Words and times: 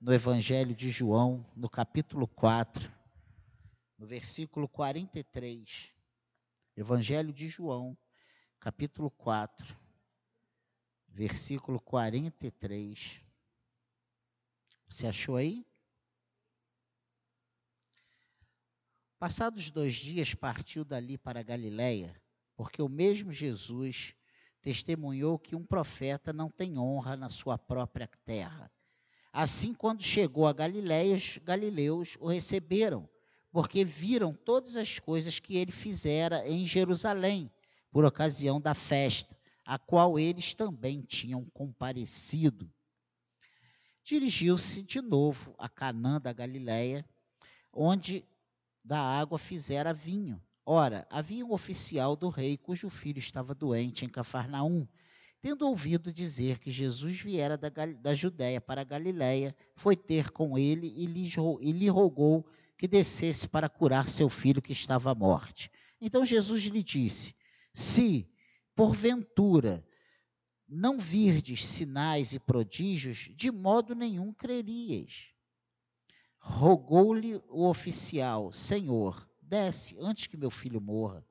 no 0.00 0.12
Evangelho 0.14 0.76
de 0.76 0.90
João, 0.90 1.44
no 1.56 1.68
capítulo 1.68 2.28
4, 2.28 2.88
no 3.98 4.06
versículo 4.06 4.68
43. 4.68 5.92
Evangelho 6.76 7.32
de 7.32 7.48
João, 7.48 7.98
capítulo 8.60 9.10
4, 9.10 9.76
versículo 11.08 11.80
43. 11.80 13.20
Você 14.88 15.08
achou 15.08 15.34
aí? 15.34 15.66
Passados 19.18 19.68
dois 19.68 19.96
dias, 19.96 20.32
partiu 20.32 20.84
dali 20.84 21.18
para 21.18 21.42
Galiléia, 21.42 22.14
porque 22.54 22.80
o 22.80 22.88
mesmo 22.88 23.32
Jesus 23.32 24.14
testemunhou 24.60 25.40
que 25.40 25.56
um 25.56 25.66
profeta 25.66 26.32
não 26.32 26.48
tem 26.48 26.78
honra 26.78 27.16
na 27.16 27.28
sua 27.28 27.58
própria 27.58 28.06
terra. 28.24 28.70
Assim, 29.32 29.74
quando 29.74 30.02
chegou 30.02 30.46
a 30.46 30.52
Galiléia, 30.52 31.14
os 31.14 31.38
galileus 31.38 32.16
o 32.20 32.26
receberam, 32.26 33.08
porque 33.52 33.84
viram 33.84 34.32
todas 34.32 34.76
as 34.76 34.98
coisas 34.98 35.38
que 35.38 35.56
ele 35.56 35.72
fizera 35.72 36.48
em 36.48 36.66
Jerusalém, 36.66 37.50
por 37.90 38.04
ocasião 38.04 38.60
da 38.60 38.74
festa, 38.74 39.36
a 39.64 39.78
qual 39.78 40.18
eles 40.18 40.54
também 40.54 41.02
tinham 41.02 41.44
comparecido. 41.46 42.70
Dirigiu-se 44.02 44.82
de 44.82 45.00
novo 45.02 45.54
a 45.58 45.68
Canaã 45.68 46.20
da 46.20 46.32
Galiléia, 46.32 47.04
onde 47.72 48.24
da 48.82 48.98
água 48.98 49.38
fizera 49.38 49.92
vinho. 49.92 50.42
Ora, 50.64 51.06
havia 51.10 51.44
um 51.44 51.52
oficial 51.52 52.16
do 52.16 52.28
rei 52.28 52.56
cujo 52.56 52.88
filho 52.88 53.18
estava 53.18 53.54
doente 53.54 54.04
em 54.04 54.08
Cafarnaum. 54.08 54.86
Tendo 55.40 55.68
ouvido 55.68 56.12
dizer 56.12 56.58
que 56.58 56.70
Jesus 56.70 57.20
viera 57.20 57.56
da, 57.56 57.68
da 57.68 58.12
Judéia 58.12 58.60
para 58.60 58.80
a 58.80 58.84
Galiléia, 58.84 59.54
foi 59.74 59.96
ter 59.96 60.30
com 60.30 60.58
ele 60.58 60.88
e 60.96 61.06
lhe, 61.06 61.30
e 61.60 61.72
lhe 61.72 61.88
rogou 61.88 62.44
que 62.76 62.88
descesse 62.88 63.46
para 63.46 63.68
curar 63.68 64.08
seu 64.08 64.28
filho 64.28 64.62
que 64.62 64.72
estava 64.72 65.12
à 65.12 65.14
morte. 65.14 65.70
Então 66.00 66.24
Jesus 66.24 66.62
lhe 66.64 66.82
disse: 66.82 67.34
Se, 67.72 68.28
porventura, 68.74 69.84
não 70.68 70.98
virdes 70.98 71.64
sinais 71.64 72.34
e 72.34 72.38
prodígios, 72.38 73.30
de 73.34 73.50
modo 73.50 73.94
nenhum 73.94 74.32
creríeis. 74.32 75.28
Rogou-lhe 76.38 77.36
o 77.48 77.68
oficial: 77.68 78.52
Senhor, 78.52 79.28
desce 79.40 79.96
antes 79.98 80.26
que 80.26 80.36
meu 80.36 80.50
filho 80.50 80.80
morra. 80.80 81.24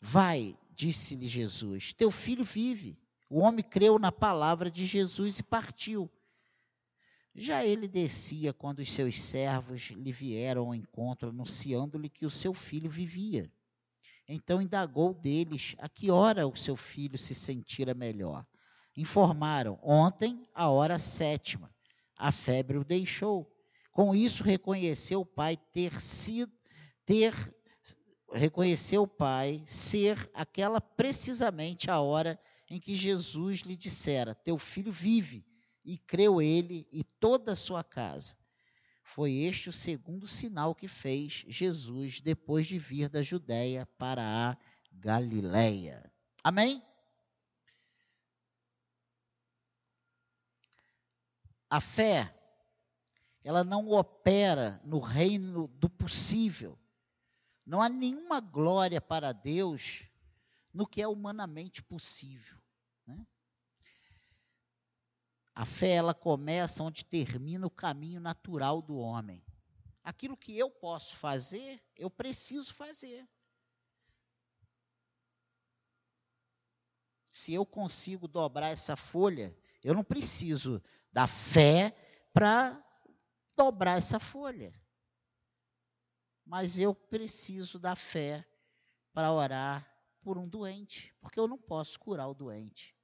Vai, 0.00 0.56
disse-lhe 0.74 1.28
Jesus: 1.28 1.92
Teu 1.92 2.10
filho 2.10 2.44
vive. 2.44 2.98
O 3.30 3.38
homem 3.38 3.64
creu 3.64 3.96
na 3.96 4.10
palavra 4.10 4.68
de 4.68 4.84
Jesus 4.84 5.38
e 5.38 5.42
partiu. 5.44 6.10
Já 7.32 7.64
ele 7.64 7.86
descia 7.86 8.52
quando 8.52 8.80
os 8.80 8.92
seus 8.92 9.16
servos 9.20 9.90
lhe 9.90 10.10
vieram 10.10 10.66
ao 10.66 10.74
encontro, 10.74 11.28
anunciando-lhe 11.28 12.10
que 12.10 12.26
o 12.26 12.30
seu 12.30 12.52
filho 12.52 12.90
vivia. 12.90 13.48
Então 14.26 14.60
indagou 14.60 15.14
deles 15.14 15.76
a 15.78 15.88
que 15.88 16.10
hora 16.10 16.46
o 16.46 16.56
seu 16.56 16.74
filho 16.74 17.16
se 17.16 17.32
sentira 17.32 17.94
melhor. 17.94 18.44
Informaram: 18.96 19.78
ontem, 19.80 20.44
a 20.52 20.68
hora 20.68 20.98
sétima. 20.98 21.72
A 22.16 22.32
febre 22.32 22.78
o 22.78 22.84
deixou. 22.84 23.48
Com 23.92 24.12
isso 24.12 24.42
reconheceu 24.42 25.20
o 25.20 25.26
pai 25.26 25.56
ter 25.72 26.00
sido 26.00 26.52
ter 27.06 27.34
reconheceu 28.32 29.02
o 29.02 29.08
pai 29.08 29.62
ser 29.66 30.30
aquela 30.32 30.80
precisamente 30.80 31.90
a 31.90 32.00
hora 32.00 32.38
em 32.70 32.78
que 32.78 32.94
Jesus 32.94 33.60
lhe 33.60 33.76
dissera: 33.76 34.34
Teu 34.34 34.56
filho 34.56 34.92
vive, 34.92 35.44
e 35.84 35.98
creu 35.98 36.40
ele 36.40 36.88
e 36.92 37.02
toda 37.02 37.52
a 37.52 37.56
sua 37.56 37.82
casa. 37.82 38.36
Foi 39.02 39.32
este 39.32 39.68
o 39.68 39.72
segundo 39.72 40.28
sinal 40.28 40.72
que 40.72 40.86
fez 40.86 41.44
Jesus 41.48 42.20
depois 42.20 42.68
de 42.68 42.78
vir 42.78 43.08
da 43.08 43.22
Judéia 43.22 43.84
para 43.98 44.22
a 44.22 44.56
Galiléia. 44.92 46.10
Amém? 46.44 46.80
A 51.68 51.80
fé 51.80 52.36
ela 53.42 53.64
não 53.64 53.88
opera 53.88 54.80
no 54.84 54.98
reino 54.98 55.66
do 55.68 55.88
possível. 55.88 56.78
Não 57.64 57.80
há 57.80 57.88
nenhuma 57.88 58.40
glória 58.40 59.00
para 59.00 59.32
Deus 59.32 60.09
no 60.72 60.86
que 60.86 61.02
é 61.02 61.08
humanamente 61.08 61.82
possível. 61.82 62.58
Né? 63.06 63.26
A 65.54 65.64
fé 65.64 65.90
ela 65.90 66.14
começa 66.14 66.82
onde 66.82 67.04
termina 67.04 67.66
o 67.66 67.70
caminho 67.70 68.20
natural 68.20 68.80
do 68.80 68.96
homem. 68.96 69.44
Aquilo 70.02 70.36
que 70.36 70.56
eu 70.56 70.70
posso 70.70 71.16
fazer, 71.16 71.82
eu 71.96 72.08
preciso 72.08 72.72
fazer. 72.72 73.28
Se 77.30 77.52
eu 77.52 77.66
consigo 77.66 78.26
dobrar 78.26 78.68
essa 78.68 78.96
folha, 78.96 79.56
eu 79.82 79.94
não 79.94 80.04
preciso 80.04 80.82
da 81.12 81.26
fé 81.26 81.90
para 82.32 82.82
dobrar 83.56 83.98
essa 83.98 84.18
folha. 84.18 84.74
Mas 86.44 86.78
eu 86.78 86.94
preciso 86.94 87.78
da 87.78 87.94
fé 87.94 88.46
para 89.12 89.32
orar 89.32 89.89
por 90.22 90.38
um 90.38 90.48
doente, 90.48 91.14
porque 91.20 91.38
eu 91.38 91.48
não 91.48 91.58
posso 91.58 91.98
curar 91.98 92.28
o 92.28 92.34
doente. 92.34 92.94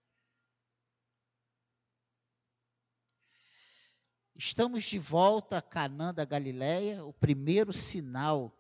Estamos 4.34 4.84
de 4.84 4.98
volta 4.98 5.58
a 5.58 5.62
Canaã 5.62 6.12
da 6.12 6.24
Galileia, 6.24 7.04
o 7.04 7.12
primeiro 7.12 7.72
sinal 7.72 8.54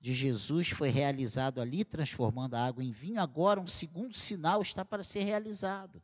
de 0.00 0.14
Jesus 0.14 0.70
foi 0.70 0.88
realizado 0.88 1.60
ali, 1.60 1.84
transformando 1.84 2.54
a 2.54 2.64
água 2.64 2.82
em 2.82 2.90
vinho. 2.90 3.20
Agora, 3.20 3.60
um 3.60 3.66
segundo 3.66 4.16
sinal 4.16 4.62
está 4.62 4.82
para 4.82 5.04
ser 5.04 5.24
realizado. 5.24 6.02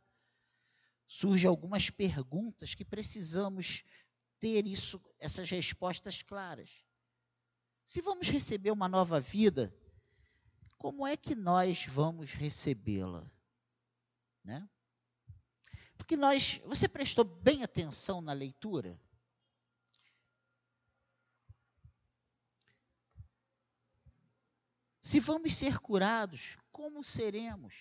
Surgem 1.07 1.49
algumas 1.49 1.89
perguntas 1.89 2.75
que 2.75 2.85
precisamos 2.85 3.83
ter 4.39 4.67
isso, 4.67 5.01
essas 5.19 5.49
respostas 5.49 6.21
claras. 6.21 6.85
Se 7.83 8.01
vamos 8.01 8.29
receber 8.29 8.69
uma 8.69 8.87
nova 8.87 9.19
vida, 9.19 9.73
como 10.77 11.05
é 11.05 11.17
que 11.17 11.35
nós 11.35 11.85
vamos 11.85 12.31
recebê-la? 12.33 13.29
Né? 14.43 14.67
Porque 15.97 16.15
nós, 16.15 16.61
você 16.65 16.87
prestou 16.87 17.25
bem 17.25 17.63
atenção 17.63 18.21
na 18.21 18.33
leitura? 18.33 18.99
Se 25.01 25.19
vamos 25.19 25.53
ser 25.55 25.79
curados, 25.79 26.57
como 26.71 27.03
seremos? 27.03 27.73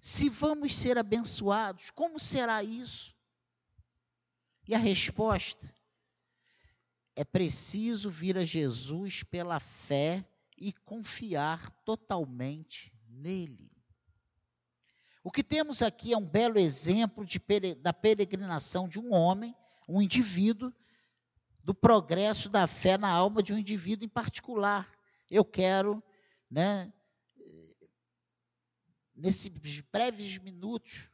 Se 0.00 0.28
vamos 0.28 0.74
ser 0.74 0.96
abençoados, 0.96 1.90
como 1.90 2.18
será 2.18 2.62
isso? 2.62 3.14
E 4.66 4.74
a 4.74 4.78
resposta 4.78 5.74
é 7.16 7.24
preciso 7.24 8.10
vir 8.10 8.38
a 8.38 8.44
Jesus 8.44 9.22
pela 9.22 9.60
fé 9.60 10.24
e 10.56 10.72
confiar 10.72 11.70
totalmente 11.84 12.92
nele. 13.08 13.70
O 15.22 15.30
que 15.30 15.42
temos 15.42 15.80
aqui 15.82 16.12
é 16.12 16.16
um 16.16 16.26
belo 16.26 16.58
exemplo 16.58 17.24
de, 17.24 17.40
da 17.76 17.92
peregrinação 17.92 18.88
de 18.88 18.98
um 18.98 19.12
homem, 19.12 19.56
um 19.88 20.02
indivíduo, 20.02 20.72
do 21.62 21.74
progresso 21.74 22.50
da 22.50 22.66
fé 22.66 22.98
na 22.98 23.08
alma 23.08 23.42
de 23.42 23.54
um 23.54 23.58
indivíduo 23.58 24.04
em 24.04 24.08
particular. 24.08 24.86
Eu 25.30 25.44
quero, 25.44 26.02
né, 26.50 26.92
nesses 29.14 29.48
breves 29.80 30.36
minutos, 30.36 31.10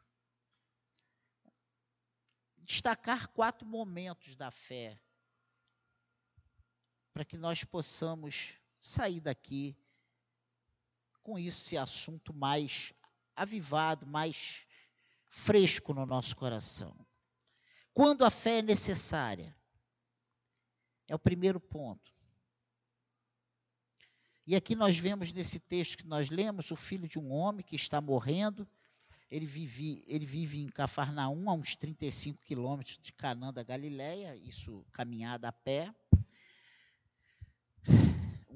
destacar 2.59 3.29
quatro 3.29 3.67
momentos 3.67 4.35
da 4.35 4.51
fé 4.51 5.01
para 7.13 7.25
que 7.25 7.37
nós 7.37 7.63
possamos 7.63 8.59
sair 8.81 9.21
daqui 9.21 9.77
com 11.23 11.39
esse 11.39 11.77
assunto 11.77 12.33
mais 12.33 12.93
avivado, 13.37 14.07
mais 14.07 14.67
fresco 15.29 15.95
no 15.95 16.07
nosso 16.07 16.35
coração. 16.35 16.97
Quando 17.93 18.25
a 18.25 18.31
fé 18.31 18.59
é 18.59 18.63
necessária? 18.63 19.55
É 21.07 21.15
o 21.15 21.19
primeiro 21.19 21.61
ponto. 21.61 22.13
E 24.47 24.57
aqui 24.57 24.75
nós 24.75 24.97
vemos 24.97 25.31
nesse 25.33 25.61
texto 25.61 25.99
que 25.99 26.07
nós 26.07 26.31
lemos 26.31 26.71
o 26.71 26.77
filho 26.77 27.07
de 27.07 27.19
um 27.19 27.31
homem 27.31 27.65
que 27.65 27.77
está 27.77 28.01
morrendo 28.01 28.67
ele 29.31 29.47
vive, 29.47 30.03
ele 30.09 30.27
vive 30.27 30.59
em 30.59 30.69
Cafarnaum, 30.69 31.49
a 31.49 31.55
uns 31.55 31.77
35 31.77 32.43
quilômetros 32.43 32.99
de 32.99 33.13
Canã 33.13 33.53
da 33.53 33.63
Galileia, 33.63 34.35
isso 34.35 34.85
caminhada 34.93 35.49
a 35.49 35.53
pé. 35.53 35.95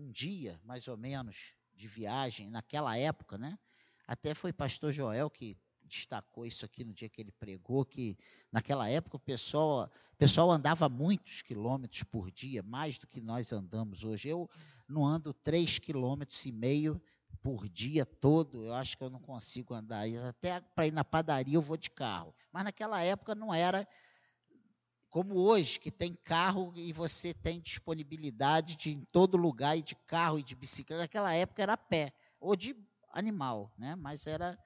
Um 0.04 0.10
dia, 0.10 0.60
mais 0.64 0.86
ou 0.86 0.98
menos, 0.98 1.54
de 1.74 1.88
viagem, 1.88 2.50
naquela 2.50 2.94
época, 2.94 3.38
né? 3.38 3.58
Até 4.06 4.34
foi 4.34 4.52
pastor 4.52 4.92
Joel 4.92 5.30
que 5.30 5.56
destacou 5.82 6.44
isso 6.44 6.62
aqui 6.62 6.84
no 6.84 6.92
dia 6.92 7.08
que 7.08 7.22
ele 7.22 7.32
pregou, 7.32 7.86
que 7.86 8.14
naquela 8.52 8.86
época 8.86 9.16
o 9.16 9.18
pessoal, 9.18 9.90
o 10.12 10.16
pessoal 10.18 10.50
andava 10.50 10.90
muitos 10.90 11.40
quilômetros 11.40 12.02
por 12.02 12.30
dia, 12.30 12.62
mais 12.62 12.98
do 12.98 13.06
que 13.06 13.18
nós 13.18 13.50
andamos 13.50 14.04
hoje. 14.04 14.28
Eu 14.28 14.46
não 14.86 15.06
ando 15.06 15.32
três 15.32 15.78
quilômetros 15.78 16.44
e 16.44 16.52
meio 16.52 17.00
por 17.42 17.66
dia 17.66 18.04
todo, 18.04 18.62
eu 18.62 18.74
acho 18.74 18.98
que 18.98 19.04
eu 19.04 19.08
não 19.08 19.20
consigo 19.20 19.72
andar. 19.72 20.04
Até 20.28 20.60
para 20.60 20.86
ir 20.86 20.92
na 20.92 21.02
padaria 21.02 21.54
eu 21.54 21.62
vou 21.62 21.78
de 21.78 21.88
carro. 21.88 22.34
Mas 22.52 22.64
naquela 22.64 23.00
época 23.00 23.34
não 23.34 23.54
era 23.54 23.88
como 25.14 25.36
hoje, 25.36 25.78
que 25.78 25.92
tem 25.92 26.12
carro 26.24 26.72
e 26.74 26.92
você 26.92 27.32
tem 27.32 27.60
disponibilidade 27.60 28.74
de 28.74 28.90
em 28.90 29.04
todo 29.12 29.36
lugar, 29.36 29.78
e 29.78 29.82
de 29.82 29.94
carro 29.94 30.40
e 30.40 30.42
de 30.42 30.56
bicicleta. 30.56 31.02
Naquela 31.02 31.32
época 31.32 31.62
era 31.62 31.76
pé, 31.76 32.12
ou 32.40 32.56
de 32.56 32.74
animal, 33.12 33.72
né? 33.78 33.94
mas 33.94 34.26
era. 34.26 34.58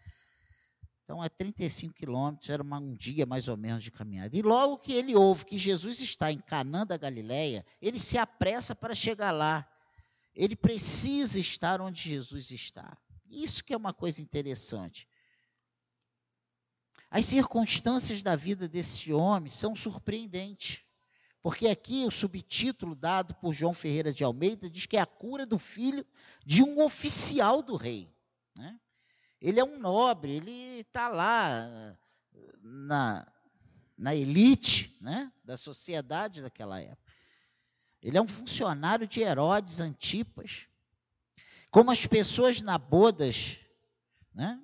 Então 1.05 1.23
é 1.23 1.29
35 1.29 1.93
quilômetros, 1.93 2.49
era 2.49 2.63
uma, 2.63 2.79
um 2.79 2.95
dia 2.95 3.27
mais 3.27 3.47
ou 3.47 3.59
menos 3.59 3.85
de 3.85 3.91
caminhada. 3.91 4.35
E 4.35 4.41
logo 4.41 4.79
que 4.79 4.95
ele 4.95 5.15
ouve 5.15 5.45
que 5.45 5.59
Jesus 5.59 6.01
está 6.01 6.33
em 6.33 6.41
Canã 6.41 6.87
da 6.87 6.97
Galileia, 6.97 7.63
ele 7.79 7.99
se 7.99 8.17
apressa 8.17 8.75
para 8.75 8.95
chegar 8.95 9.33
lá. 9.33 9.71
Ele 10.35 10.57
precisa 10.57 11.39
estar 11.39 11.79
onde 11.79 12.09
Jesus 12.09 12.51
está. 12.51 12.97
Isso 13.29 13.63
que 13.63 13.75
é 13.75 13.77
uma 13.77 13.93
coisa 13.93 14.23
interessante. 14.23 15.07
As 17.11 17.25
circunstâncias 17.25 18.23
da 18.23 18.37
vida 18.37 18.69
desse 18.69 19.13
homem 19.13 19.51
são 19.51 19.75
surpreendentes. 19.75 20.83
Porque 21.43 21.69
aqui 21.69 22.05
o 22.05 22.11
subtítulo 22.11 22.95
dado 22.95 23.35
por 23.35 23.55
João 23.55 23.73
Ferreira 23.73 24.13
de 24.13 24.25
Almeida 24.25 24.69
diz 24.69 24.87
que 24.87 24.97
é 24.97 25.01
a 25.01 25.07
cura 25.07 25.47
do 25.47 25.59
filho 25.59 26.05
de 26.45 26.63
um 26.63 26.83
oficial 26.85 27.63
do 27.63 27.77
rei. 27.77 28.13
Né? 28.55 28.79
Ele 29.41 29.61
é 29.61 29.65
um 29.65 29.79
nobre, 29.79 30.33
ele 30.33 30.81
está 30.81 31.09
lá 31.09 31.97
na, 32.61 33.27
na 33.97 34.15
elite 34.15 34.97
né, 35.01 35.33
da 35.45 35.57
sociedade 35.57 36.43
daquela 36.43 36.81
época. 36.81 37.13
Ele 38.03 38.19
é 38.19 38.23
um 38.23 38.29
funcionário 38.29 39.07
de 39.07 39.21
Herodes 39.21 39.81
Antipas. 39.81 40.67
Como 41.71 41.91
as 41.91 42.05
pessoas 42.07 42.61
na 42.61 42.79
bodas, 42.79 43.59
né, 44.35 44.61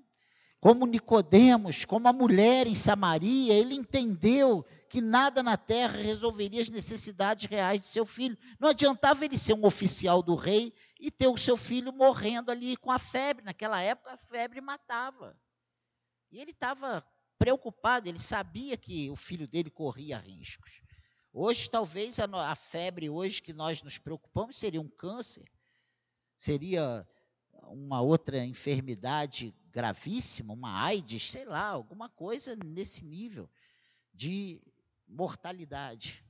como 0.64 0.86
Nicodemos, 0.86 1.84
como 1.84 2.08
a 2.08 2.12
mulher 2.12 2.66
em 2.66 2.74
Samaria, 2.74 3.52
ele 3.52 3.74
entendeu 3.74 4.64
que 4.88 5.02
nada 5.02 5.42
na 5.42 5.58
terra 5.58 5.98
resolveria 5.98 6.62
as 6.62 6.70
necessidades 6.70 7.44
reais 7.44 7.82
de 7.82 7.88
seu 7.88 8.06
filho. 8.06 8.34
Não 8.58 8.70
adiantava 8.70 9.26
ele 9.26 9.36
ser 9.36 9.52
um 9.52 9.66
oficial 9.66 10.22
do 10.22 10.34
rei 10.34 10.72
e 10.98 11.10
ter 11.10 11.26
o 11.26 11.36
seu 11.36 11.58
filho 11.58 11.92
morrendo 11.92 12.50
ali 12.50 12.78
com 12.78 12.90
a 12.90 12.98
febre. 12.98 13.44
Naquela 13.44 13.82
época 13.82 14.14
a 14.14 14.16
febre 14.16 14.58
matava. 14.62 15.38
E 16.32 16.40
ele 16.40 16.52
estava 16.52 17.06
preocupado, 17.38 18.08
ele 18.08 18.18
sabia 18.18 18.74
que 18.74 19.10
o 19.10 19.16
filho 19.16 19.46
dele 19.46 19.68
corria 19.68 20.16
riscos. 20.16 20.80
Hoje, 21.30 21.68
talvez 21.68 22.18
a, 22.18 22.24
a 22.24 22.56
febre 22.56 23.10
hoje 23.10 23.42
que 23.42 23.52
nós 23.52 23.82
nos 23.82 23.98
preocupamos 23.98 24.56
seria 24.56 24.80
um 24.80 24.88
câncer, 24.88 25.44
seria 26.38 27.06
uma 27.64 28.00
outra 28.00 28.42
enfermidade 28.46 29.54
gravíssima, 29.74 30.54
uma 30.54 30.84
AIDS, 30.84 31.32
sei 31.32 31.44
lá, 31.44 31.66
alguma 31.66 32.08
coisa 32.08 32.56
nesse 32.64 33.04
nível 33.04 33.50
de 34.12 34.62
mortalidade. 35.06 36.24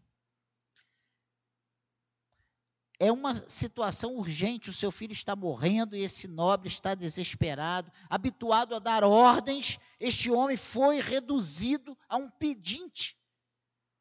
É 2.99 3.13
uma 3.13 3.47
situação 3.47 4.17
urgente, 4.17 4.71
o 4.71 4.73
seu 4.73 4.91
filho 4.91 5.13
está 5.13 5.37
morrendo 5.37 5.95
e 5.95 6.03
esse 6.03 6.27
nobre 6.27 6.69
está 6.69 6.95
desesperado, 6.95 7.93
habituado 8.09 8.75
a 8.75 8.79
dar 8.79 9.05
ordens, 9.05 9.79
este 10.01 10.31
homem 10.31 10.57
foi 10.57 11.01
reduzido 11.01 11.99
a 12.09 12.17
um 12.17 12.31
pedinte. 12.31 13.19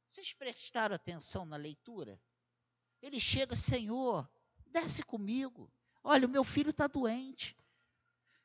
Vocês 0.08 0.32
prestaram 0.32 0.96
atenção 0.96 1.44
na 1.44 1.58
leitura? 1.58 2.22
Ele 3.02 3.20
chega, 3.20 3.58
Senhor, 3.58 4.30
desce 4.68 5.04
comigo. 5.04 5.70
Olha, 6.02 6.28
o 6.28 6.30
meu 6.30 6.46
filho 6.46 6.70
está 6.70 6.88
doente. 6.88 7.58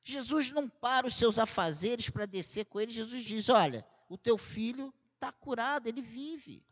Jesus 0.09 0.51
não 0.51 0.69
para 0.69 1.07
os 1.07 1.15
seus 1.15 1.39
afazeres 1.39 2.09
para 2.09 2.25
descer 2.25 2.65
com 2.65 2.81
ele. 2.81 2.91
Jesus 2.91 3.23
diz: 3.23 3.51
Olha, 3.51 3.87
o 4.09 4.17
teu 4.17 4.39
filho 4.39 4.93
está 5.15 5.31
curado, 5.31 5.87
ele 5.87 6.01
vive. 6.01 6.65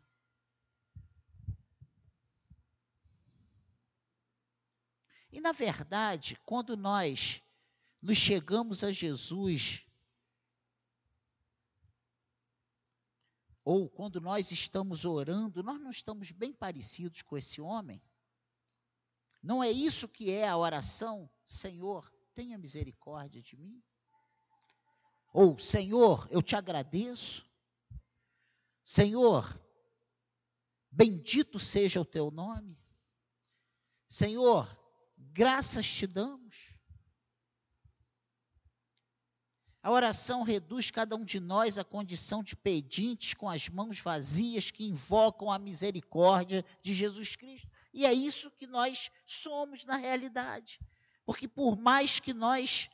E 5.31 5.39
na 5.39 5.51
verdade, 5.51 6.39
quando 6.43 6.75
nós 6.75 7.43
nos 8.01 8.17
chegamos 8.17 8.83
a 8.83 8.91
Jesus, 8.91 9.85
ou 13.63 13.87
quando 13.87 14.19
nós 14.19 14.51
estamos 14.51 15.05
orando, 15.05 15.61
nós 15.61 15.79
não 15.79 15.91
estamos 15.91 16.31
bem 16.31 16.51
parecidos 16.51 17.21
com 17.21 17.37
esse 17.37 17.61
homem? 17.61 18.01
Não 19.43 19.63
é 19.63 19.69
isso 19.69 20.07
que 20.07 20.31
é 20.31 20.47
a 20.47 20.57
oração? 20.57 21.29
Senhor, 21.45 22.11
tenha 22.37 22.55
misericórdia 22.55 23.41
de 23.41 23.57
mim. 23.57 23.83
Ou, 25.33 25.57
Senhor, 25.57 26.27
eu 26.29 26.39
te 26.39 26.55
agradeço. 26.55 27.43
Senhor, 28.83 29.59
bendito 30.91 31.57
seja 31.57 31.99
o 31.99 32.05
teu 32.05 32.29
nome. 32.29 32.79
Senhor, 34.07 34.69
graças 35.17 35.87
te 35.87 36.05
damos. 36.05 36.77
A 39.81 39.89
oração 39.89 40.43
reduz 40.43 40.91
cada 40.91 41.15
um 41.15 41.25
de 41.25 41.39
nós 41.39 41.79
à 41.79 41.83
condição 41.83 42.43
de 42.43 42.55
pedintes 42.55 43.33
com 43.33 43.49
as 43.49 43.67
mãos 43.67 43.99
vazias 43.99 44.69
que 44.69 44.85
invocam 44.85 45.49
a 45.49 45.57
misericórdia 45.57 46.63
de 46.83 46.93
Jesus 46.93 47.35
Cristo. 47.35 47.67
E 47.91 48.05
é 48.05 48.13
isso 48.13 48.51
que 48.51 48.67
nós 48.67 49.09
somos 49.25 49.85
na 49.85 49.97
realidade. 49.97 50.79
Porque 51.27 51.45
por 51.45 51.75
mais 51.75 52.21
que 52.21 52.33
nós 52.33 52.89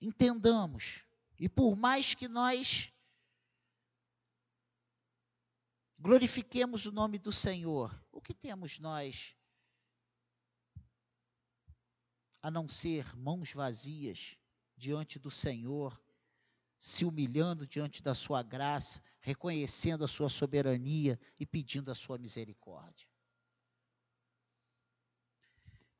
entendamos, 0.00 1.04
e 1.36 1.48
por 1.48 1.74
mais 1.74 2.14
que 2.14 2.28
nós 2.28 2.92
glorifiquemos 5.98 6.86
o 6.86 6.92
nome 6.92 7.18
do 7.18 7.32
Senhor, 7.32 7.92
o 8.12 8.22
que 8.22 8.32
temos 8.32 8.78
nós 8.78 9.34
a 12.40 12.52
não 12.52 12.68
ser 12.68 13.12
mãos 13.16 13.52
vazias 13.52 14.36
diante 14.76 15.18
do 15.18 15.30
Senhor, 15.30 16.00
se 16.78 17.04
humilhando 17.04 17.66
diante 17.66 18.00
da 18.00 18.14
sua 18.14 18.44
graça, 18.44 19.02
reconhecendo 19.20 20.04
a 20.04 20.08
sua 20.08 20.28
soberania 20.28 21.18
e 21.40 21.44
pedindo 21.44 21.90
a 21.90 21.96
sua 21.96 22.16
misericórdia. 22.16 23.08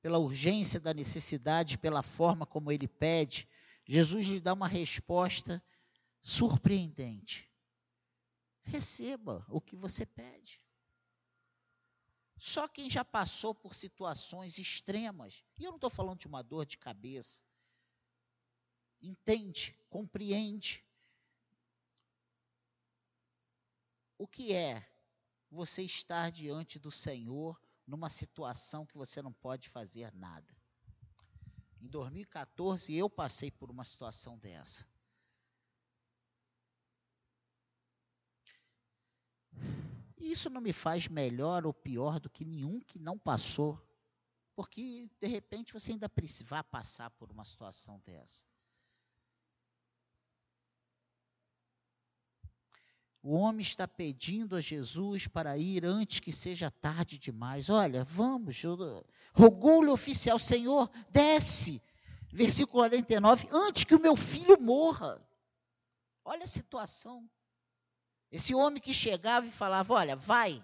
Pela 0.04 0.18
urgência 0.18 0.78
da 0.78 0.92
necessidade, 0.92 1.78
pela 1.78 2.02
forma 2.02 2.44
como 2.44 2.70
ele 2.70 2.86
pede, 2.86 3.48
Jesus 3.86 4.26
lhe 4.26 4.38
dá 4.38 4.52
uma 4.52 4.68
resposta 4.68 5.64
surpreendente. 6.20 7.50
Receba 8.60 9.46
o 9.48 9.62
que 9.62 9.74
você 9.74 10.04
pede. 10.04 10.60
Só 12.36 12.68
quem 12.68 12.90
já 12.90 13.02
passou 13.02 13.54
por 13.54 13.74
situações 13.74 14.58
extremas, 14.58 15.42
e 15.58 15.64
eu 15.64 15.70
não 15.70 15.78
estou 15.78 15.88
falando 15.88 16.18
de 16.18 16.26
uma 16.26 16.42
dor 16.42 16.66
de 16.66 16.76
cabeça, 16.76 17.42
entende, 19.00 19.74
compreende 19.88 20.84
o 24.18 24.28
que 24.28 24.52
é 24.52 24.86
você 25.50 25.82
estar 25.82 26.30
diante 26.30 26.78
do 26.78 26.90
Senhor 26.90 27.58
numa 27.86 28.08
situação 28.08 28.86
que 28.86 28.96
você 28.96 29.20
não 29.20 29.32
pode 29.32 29.68
fazer 29.68 30.12
nada. 30.14 30.54
Em 31.80 31.86
2014 31.86 32.94
eu 32.94 33.10
passei 33.10 33.50
por 33.50 33.70
uma 33.70 33.84
situação 33.84 34.38
dessa. 34.38 34.86
Isso 40.16 40.48
não 40.48 40.60
me 40.60 40.72
faz 40.72 41.06
melhor 41.06 41.66
ou 41.66 41.74
pior 41.74 42.18
do 42.18 42.30
que 42.30 42.44
nenhum 42.44 42.80
que 42.80 42.98
não 42.98 43.18
passou, 43.18 43.78
porque 44.56 45.10
de 45.20 45.26
repente 45.26 45.74
você 45.74 45.92
ainda 45.92 46.10
vai 46.46 46.62
passar 46.64 47.10
por 47.10 47.30
uma 47.30 47.44
situação 47.44 48.00
dessa. 48.00 48.42
O 53.26 53.36
homem 53.36 53.62
está 53.62 53.88
pedindo 53.88 54.54
a 54.54 54.60
Jesus 54.60 55.26
para 55.26 55.56
ir 55.56 55.86
antes 55.86 56.20
que 56.20 56.30
seja 56.30 56.70
tarde 56.70 57.18
demais. 57.18 57.70
Olha, 57.70 58.04
vamos. 58.04 58.62
Rogou-lhe 59.32 59.88
o 59.88 59.94
oficial, 59.94 60.38
Senhor, 60.38 60.90
desce. 61.08 61.80
Versículo 62.30 62.82
49, 62.82 63.48
antes 63.50 63.84
que 63.84 63.94
o 63.94 63.98
meu 63.98 64.14
filho 64.14 64.60
morra. 64.60 65.26
Olha 66.22 66.44
a 66.44 66.46
situação. 66.46 67.26
Esse 68.30 68.54
homem 68.54 68.82
que 68.82 68.92
chegava 68.92 69.46
e 69.46 69.50
falava: 69.50 69.94
Olha, 69.94 70.16
vai, 70.16 70.62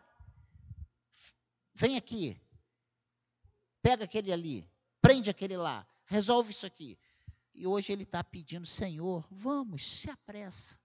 vem 1.75 1.97
aqui, 1.97 2.39
pega 3.81 4.05
aquele 4.05 4.33
ali, 4.33 4.69
prende 5.01 5.31
aquele 5.31 5.57
lá, 5.57 5.87
resolve 6.05 6.51
isso 6.51 6.67
aqui. 6.67 6.99
E 7.55 7.67
hoje 7.67 7.93
ele 7.93 8.03
está 8.03 8.25
pedindo, 8.25 8.67
Senhor, 8.67 9.27
vamos, 9.31 9.89
se 9.89 10.11
apressa. 10.11 10.80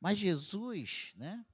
Mas 0.00 0.18
Jesus, 0.18 1.12
né, 1.16 1.44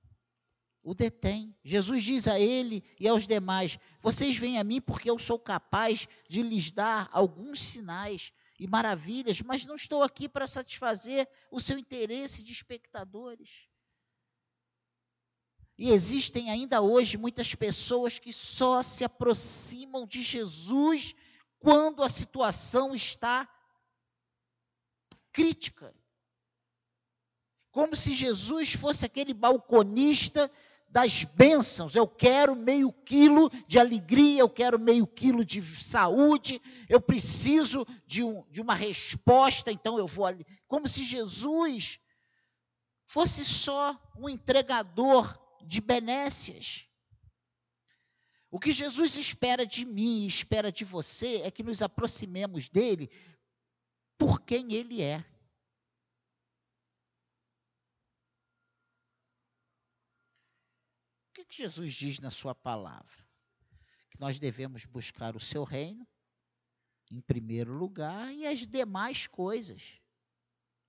o 0.82 0.94
detém. 0.94 1.56
Jesus 1.62 2.02
diz 2.02 2.26
a 2.26 2.38
ele 2.38 2.84
e 2.98 3.06
aos 3.06 3.26
demais: 3.26 3.78
Vocês 4.00 4.36
vêm 4.36 4.58
a 4.58 4.64
mim 4.64 4.80
porque 4.80 5.10
eu 5.10 5.18
sou 5.18 5.38
capaz 5.38 6.08
de 6.28 6.42
lhes 6.42 6.70
dar 6.70 7.08
alguns 7.12 7.62
sinais 7.62 8.32
e 8.58 8.66
maravilhas, 8.66 9.40
mas 9.40 9.64
não 9.64 9.74
estou 9.74 10.02
aqui 10.02 10.28
para 10.28 10.46
satisfazer 10.46 11.28
o 11.50 11.60
seu 11.60 11.78
interesse 11.78 12.42
de 12.44 12.52
espectadores. 12.52 13.68
E 15.78 15.90
existem 15.90 16.50
ainda 16.50 16.80
hoje 16.80 17.16
muitas 17.16 17.54
pessoas 17.54 18.18
que 18.18 18.32
só 18.32 18.82
se 18.82 19.04
aproximam 19.04 20.06
de 20.06 20.22
Jesus 20.22 21.14
quando 21.58 22.02
a 22.02 22.08
situação 22.08 22.94
está 22.94 23.48
crítica. 25.32 25.94
Como 27.72 27.96
se 27.96 28.12
Jesus 28.12 28.74
fosse 28.74 29.04
aquele 29.04 29.34
balconista 29.34 30.48
das 30.92 31.24
bênçãos. 31.24 31.96
Eu 31.96 32.06
quero 32.06 32.54
meio 32.54 32.92
quilo 32.92 33.50
de 33.66 33.78
alegria, 33.78 34.40
eu 34.40 34.48
quero 34.48 34.78
meio 34.78 35.06
quilo 35.06 35.42
de 35.42 35.62
saúde, 35.82 36.60
eu 36.86 37.00
preciso 37.00 37.86
de, 38.06 38.22
um, 38.22 38.44
de 38.50 38.60
uma 38.60 38.74
resposta, 38.74 39.72
então 39.72 39.98
eu 39.98 40.06
vou 40.06 40.26
ali. 40.26 40.46
Como 40.68 40.86
se 40.86 41.02
Jesus 41.02 41.98
fosse 43.06 43.42
só 43.42 43.98
um 44.18 44.28
entregador 44.28 45.38
de 45.66 45.80
benécias. 45.80 46.86
O 48.50 48.60
que 48.60 48.70
Jesus 48.70 49.16
espera 49.16 49.64
de 49.64 49.84
mim 49.84 50.24
e 50.24 50.26
espera 50.26 50.70
de 50.70 50.84
você 50.84 51.36
é 51.36 51.50
que 51.50 51.62
nos 51.62 51.80
aproximemos 51.80 52.68
dele 52.68 53.10
por 54.18 54.42
quem 54.42 54.74
ele 54.74 55.00
é. 55.00 55.24
O 61.30 61.34
que, 61.52 61.62
Jesus 61.62 61.92
diz 61.92 62.18
na 62.18 62.30
sua 62.30 62.54
palavra? 62.54 63.26
Que 64.08 64.18
nós 64.18 64.38
devemos 64.38 64.86
buscar 64.86 65.36
o 65.36 65.40
seu 65.40 65.64
reino 65.64 66.08
em 67.10 67.20
primeiro 67.20 67.74
lugar 67.74 68.32
e 68.32 68.46
as 68.46 68.66
demais 68.66 69.26
coisas 69.26 70.00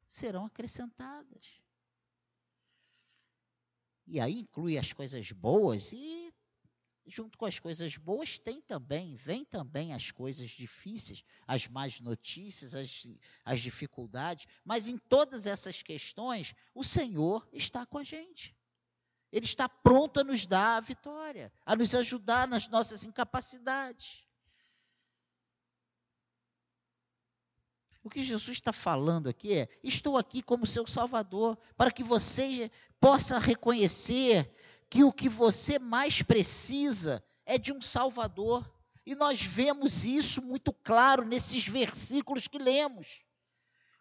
serão 0.07 0.45
acrescentadas. 0.45 1.61
E 4.07 4.21
aí 4.21 4.39
inclui 4.39 4.77
as 4.77 4.93
coisas 4.93 5.29
boas 5.33 5.91
e 5.91 6.33
junto 7.05 7.37
com 7.37 7.45
as 7.45 7.59
coisas 7.59 7.97
boas 7.97 8.37
tem 8.37 8.61
também, 8.61 9.15
vem 9.15 9.43
também 9.43 9.93
as 9.93 10.11
coisas 10.11 10.49
difíceis, 10.49 11.25
as 11.45 11.67
más 11.67 11.99
notícias, 11.99 12.73
as, 12.73 13.05
as 13.43 13.59
dificuldades, 13.59 14.47
mas 14.63 14.87
em 14.87 14.97
todas 14.97 15.45
essas 15.45 15.81
questões 15.81 16.55
o 16.73 16.85
Senhor 16.85 17.45
está 17.51 17.85
com 17.85 17.97
a 17.97 18.03
gente. 18.03 18.55
Ele 19.33 19.45
está 19.45 19.67
pronto 19.67 20.19
a 20.19 20.23
nos 20.23 20.45
dar 20.45 20.77
a 20.77 20.79
vitória, 20.79 21.51
a 21.65 21.75
nos 21.75 21.95
ajudar 21.95 22.47
nas 22.47 22.67
nossas 22.67 23.03
incapacidades. 23.03 24.23
O 28.03 28.11
que 28.11 28.23
Jesus 28.23 28.57
está 28.57 28.71
falando 28.71 29.27
aqui 29.27 29.53
é: 29.53 29.67
estou 29.83 30.19
aqui 30.19 30.43
como 30.43 30.67
seu 30.67 30.85
Salvador, 30.85 31.57
para 31.75 31.91
que 31.91 32.03
você 32.03 32.69
possa 32.99 33.39
reconhecer 33.39 34.53
que 34.87 35.03
o 35.03 35.11
que 35.11 35.27
você 35.27 35.79
mais 35.79 36.21
precisa 36.21 37.25
é 37.43 37.57
de 37.57 37.73
um 37.73 37.81
Salvador. 37.81 38.71
E 39.03 39.15
nós 39.15 39.41
vemos 39.41 40.05
isso 40.05 40.43
muito 40.43 40.71
claro 40.71 41.25
nesses 41.25 41.67
versículos 41.67 42.47
que 42.47 42.59
lemos. 42.59 43.23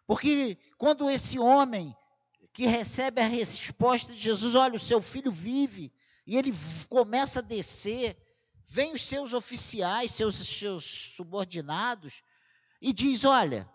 Porque 0.05 0.59
quando 0.77 1.09
esse 1.09 1.39
homem 1.39 1.95
que 2.53 2.67
recebe 2.67 3.19
a 3.19 3.27
resposta 3.27 4.13
de 4.13 4.19
Jesus: 4.19 4.53
olha, 4.55 4.75
o 4.75 4.79
seu 4.79 5.01
filho 5.01 5.31
vive. 5.31 5.91
E 6.25 6.37
ele 6.37 6.53
começa 6.87 7.39
a 7.39 7.41
descer. 7.41 8.15
Vem 8.65 8.93
os 8.93 9.01
seus 9.01 9.33
oficiais, 9.33 10.11
seus, 10.11 10.35
seus 10.35 10.85
subordinados, 11.15 12.23
e 12.81 12.93
diz: 12.93 13.23
olha, 13.25 13.69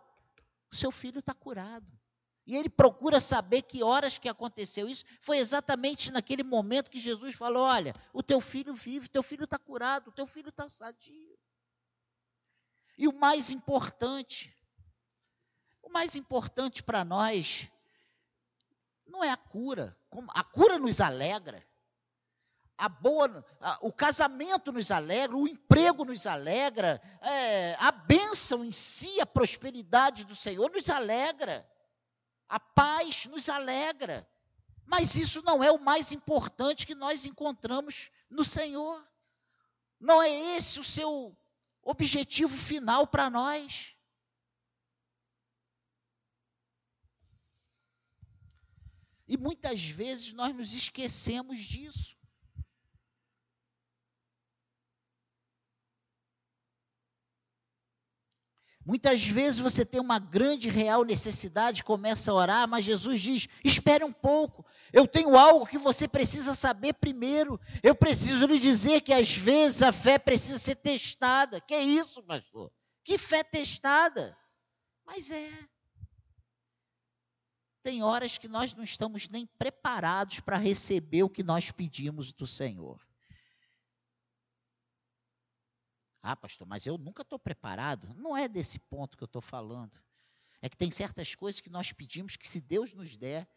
o 0.70 0.76
seu 0.76 0.90
filho 0.90 1.18
está 1.18 1.34
curado. 1.34 1.86
E 2.46 2.56
ele 2.56 2.70
procura 2.70 3.20
saber 3.20 3.60
que 3.60 3.82
horas 3.82 4.16
que 4.16 4.26
aconteceu 4.28 4.88
isso. 4.88 5.04
Foi 5.20 5.36
exatamente 5.36 6.10
naquele 6.10 6.42
momento 6.42 6.90
que 6.90 6.98
Jesus 6.98 7.34
falou: 7.34 7.62
Olha, 7.62 7.94
o 8.10 8.22
teu 8.22 8.40
filho 8.40 8.72
vive, 8.74 9.06
teu 9.06 9.22
filho 9.22 9.44
está 9.44 9.58
curado, 9.58 10.10
teu 10.12 10.26
filho 10.26 10.48
está 10.48 10.66
sadio. 10.66 11.38
E 12.96 13.06
o 13.06 13.12
mais 13.12 13.50
importante, 13.50 14.56
o 15.82 15.90
mais 15.90 16.16
importante 16.16 16.82
para 16.82 17.04
nós 17.04 17.70
não 19.08 19.24
é 19.24 19.30
a 19.30 19.36
cura. 19.36 19.96
A 20.28 20.44
cura 20.44 20.78
nos 20.78 21.00
alegra. 21.00 21.66
A 22.76 22.88
boa, 22.88 23.44
a, 23.60 23.78
o 23.82 23.92
casamento 23.92 24.70
nos 24.70 24.92
alegra, 24.92 25.36
o 25.36 25.48
emprego 25.48 26.04
nos 26.04 26.28
alegra, 26.28 27.02
é, 27.20 27.74
a 27.74 27.90
bênção 27.90 28.64
em 28.64 28.70
si, 28.70 29.20
a 29.20 29.26
prosperidade 29.26 30.24
do 30.24 30.36
Senhor 30.36 30.70
nos 30.70 30.88
alegra, 30.88 31.68
a 32.48 32.60
paz 32.60 33.26
nos 33.26 33.48
alegra. 33.48 34.28
Mas 34.86 35.16
isso 35.16 35.42
não 35.42 35.62
é 35.62 35.72
o 35.72 35.80
mais 35.80 36.12
importante 36.12 36.86
que 36.86 36.94
nós 36.94 37.26
encontramos 37.26 38.10
no 38.30 38.44
Senhor. 38.44 39.04
Não 39.98 40.22
é 40.22 40.30
esse 40.56 40.78
o 40.78 40.84
seu 40.84 41.36
objetivo 41.82 42.56
final 42.56 43.06
para 43.08 43.28
nós. 43.28 43.97
E 49.28 49.36
muitas 49.36 49.84
vezes 49.84 50.32
nós 50.32 50.56
nos 50.56 50.72
esquecemos 50.72 51.60
disso. 51.60 52.16
Muitas 58.88 59.26
vezes 59.26 59.60
você 59.60 59.84
tem 59.84 60.00
uma 60.00 60.18
grande 60.18 60.70
real 60.70 61.04
necessidade, 61.04 61.84
começa 61.84 62.32
a 62.32 62.34
orar, 62.34 62.66
mas 62.66 62.86
Jesus 62.86 63.20
diz: 63.20 63.46
espere 63.62 64.02
um 64.02 64.12
pouco, 64.14 64.64
eu 64.90 65.06
tenho 65.06 65.36
algo 65.36 65.66
que 65.66 65.76
você 65.76 66.08
precisa 66.08 66.54
saber 66.54 66.94
primeiro. 66.94 67.60
Eu 67.82 67.94
preciso 67.94 68.46
lhe 68.46 68.58
dizer 68.58 69.02
que 69.02 69.12
às 69.12 69.30
vezes 69.30 69.82
a 69.82 69.92
fé 69.92 70.18
precisa 70.18 70.58
ser 70.58 70.76
testada. 70.76 71.60
Que 71.60 71.74
é 71.74 71.82
isso, 71.82 72.22
pastor? 72.22 72.72
Que 73.04 73.18
fé 73.18 73.44
testada? 73.44 74.34
Mas 75.04 75.30
é. 75.30 75.50
Tem 77.82 78.02
horas 78.02 78.38
que 78.38 78.48
nós 78.48 78.74
não 78.74 78.84
estamos 78.84 79.28
nem 79.28 79.46
preparados 79.46 80.40
para 80.40 80.56
receber 80.56 81.22
o 81.22 81.30
que 81.30 81.42
nós 81.42 81.70
pedimos 81.70 82.32
do 82.32 82.46
Senhor. 82.46 83.00
Ah, 86.20 86.36
pastor, 86.36 86.66
mas 86.66 86.86
eu 86.86 86.98
nunca 86.98 87.22
estou 87.22 87.38
preparado. 87.38 88.12
Não 88.14 88.36
é 88.36 88.48
desse 88.48 88.78
ponto 88.78 89.16
que 89.16 89.22
eu 89.22 89.26
estou 89.26 89.40
falando. 89.40 89.98
É 90.60 90.68
que 90.68 90.76
tem 90.76 90.90
certas 90.90 91.34
coisas 91.34 91.60
que 91.60 91.70
nós 91.70 91.92
pedimos 91.92 92.36
que, 92.36 92.48
se 92.48 92.60
Deus 92.60 92.92
nos 92.92 93.16
der, 93.16 93.48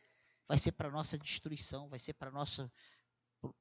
vai 0.48 0.58
ser 0.58 0.72
para 0.74 0.92
nossa 0.92 1.18
destruição, 1.18 1.90
vai 1.90 2.00
ser 2.00 2.14
para 2.14 2.32
nossa. 2.32 2.72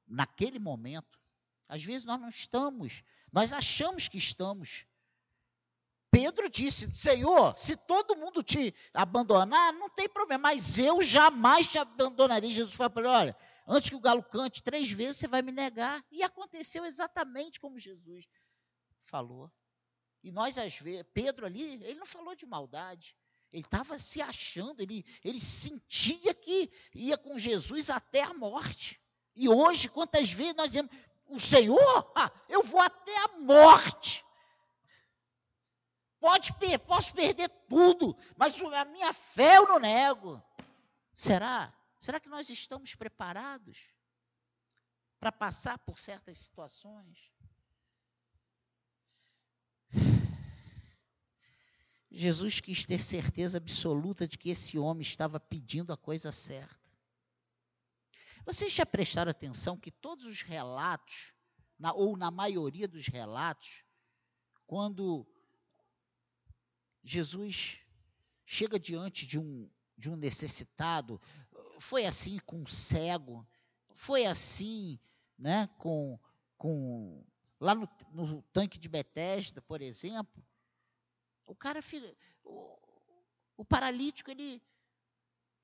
Naquele 0.07 0.59
momento. 0.59 1.19
Às 1.67 1.83
vezes 1.83 2.05
nós 2.05 2.19
não 2.19 2.27
estamos, 2.27 3.01
nós 3.31 3.53
achamos 3.53 4.09
que 4.09 4.17
estamos 4.17 4.85
Pedro 6.21 6.47
disse: 6.47 6.91
Senhor, 6.91 7.57
se 7.57 7.75
todo 7.75 8.15
mundo 8.15 8.43
te 8.43 8.75
abandonar, 8.93 9.73
não 9.73 9.89
tem 9.89 10.07
problema, 10.07 10.49
mas 10.49 10.77
eu 10.77 11.01
jamais 11.01 11.65
te 11.65 11.79
abandonarei. 11.79 12.51
Jesus 12.51 12.75
falou 12.75 13.11
Olha, 13.11 13.35
antes 13.67 13.89
que 13.89 13.95
o 13.95 13.99
galo 13.99 14.21
cante 14.21 14.61
três 14.61 14.91
vezes, 14.91 15.17
você 15.17 15.27
vai 15.27 15.41
me 15.41 15.51
negar. 15.51 16.05
E 16.11 16.21
aconteceu 16.21 16.85
exatamente 16.85 17.59
como 17.59 17.79
Jesus 17.79 18.27
falou. 19.01 19.51
E 20.23 20.31
nós, 20.31 20.59
às 20.59 20.77
vezes, 20.77 21.03
Pedro 21.11 21.47
ali, 21.47 21.63
ele 21.83 21.95
não 21.95 22.05
falou 22.05 22.35
de 22.35 22.45
maldade. 22.45 23.15
Ele 23.51 23.63
estava 23.63 23.97
se 23.97 24.21
achando, 24.21 24.79
ele, 24.79 25.03
ele 25.23 25.39
sentia 25.39 26.33
que 26.35 26.71
ia 26.93 27.17
com 27.17 27.39
Jesus 27.39 27.89
até 27.89 28.21
a 28.21 28.33
morte. 28.33 29.01
E 29.35 29.49
hoje, 29.49 29.89
quantas 29.89 30.31
vezes 30.31 30.55
nós 30.55 30.67
dizemos, 30.67 30.91
o 31.27 31.39
Senhor, 31.39 32.11
ah, 32.15 32.31
eu 32.47 32.61
vou 32.63 32.79
até 32.79 33.17
a 33.25 33.39
morte. 33.39 34.23
Pode, 36.21 36.53
posso 36.85 37.15
perder 37.15 37.49
tudo, 37.67 38.15
mas 38.37 38.61
a 38.61 38.85
minha 38.85 39.11
fé 39.11 39.57
eu 39.57 39.67
não 39.67 39.79
nego. 39.79 40.39
Será? 41.11 41.73
Será 41.99 42.19
que 42.19 42.29
nós 42.29 42.47
estamos 42.47 42.93
preparados 42.93 43.91
para 45.19 45.31
passar 45.31 45.79
por 45.79 45.97
certas 45.97 46.37
situações? 46.37 47.17
Jesus 52.11 52.59
quis 52.59 52.85
ter 52.85 52.99
certeza 52.99 53.57
absoluta 53.57 54.27
de 54.27 54.37
que 54.37 54.51
esse 54.51 54.77
homem 54.77 55.01
estava 55.01 55.39
pedindo 55.39 55.91
a 55.91 55.97
coisa 55.97 56.31
certa. 56.31 56.91
Vocês 58.45 58.71
já 58.71 58.85
prestaram 58.85 59.31
atenção 59.31 59.75
que 59.75 59.89
todos 59.89 60.27
os 60.27 60.43
relatos 60.43 61.33
na, 61.79 61.93
ou 61.93 62.15
na 62.15 62.29
maioria 62.29 62.87
dos 62.87 63.07
relatos, 63.07 63.83
quando 64.67 65.25
Jesus 67.03 67.79
chega 68.45 68.79
diante 68.79 69.25
de 69.25 69.39
um, 69.39 69.69
de 69.97 70.09
um 70.09 70.15
necessitado, 70.15 71.21
foi 71.79 72.05
assim 72.05 72.39
com 72.39 72.61
um 72.61 72.67
cego, 72.67 73.47
foi 73.93 74.25
assim 74.25 74.99
né, 75.37 75.67
com, 75.77 76.19
com 76.57 77.25
lá 77.59 77.73
no, 77.73 77.89
no 78.11 78.41
tanque 78.53 78.77
de 78.77 78.89
Betesda, 78.89 79.61
por 79.61 79.81
exemplo, 79.81 80.43
o 81.45 81.55
cara, 81.55 81.79
o, 82.43 82.77
o 83.57 83.65
paralítico, 83.65 84.31
ele 84.31 84.61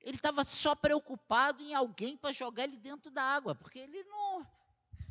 ele 0.00 0.16
estava 0.16 0.44
só 0.44 0.74
preocupado 0.74 1.62
em 1.62 1.74
alguém 1.74 2.16
para 2.16 2.32
jogar 2.32 2.64
ele 2.64 2.76
dentro 2.76 3.10
da 3.10 3.22
água, 3.22 3.54
porque 3.54 3.78
ele 3.78 4.02
não. 4.04 4.46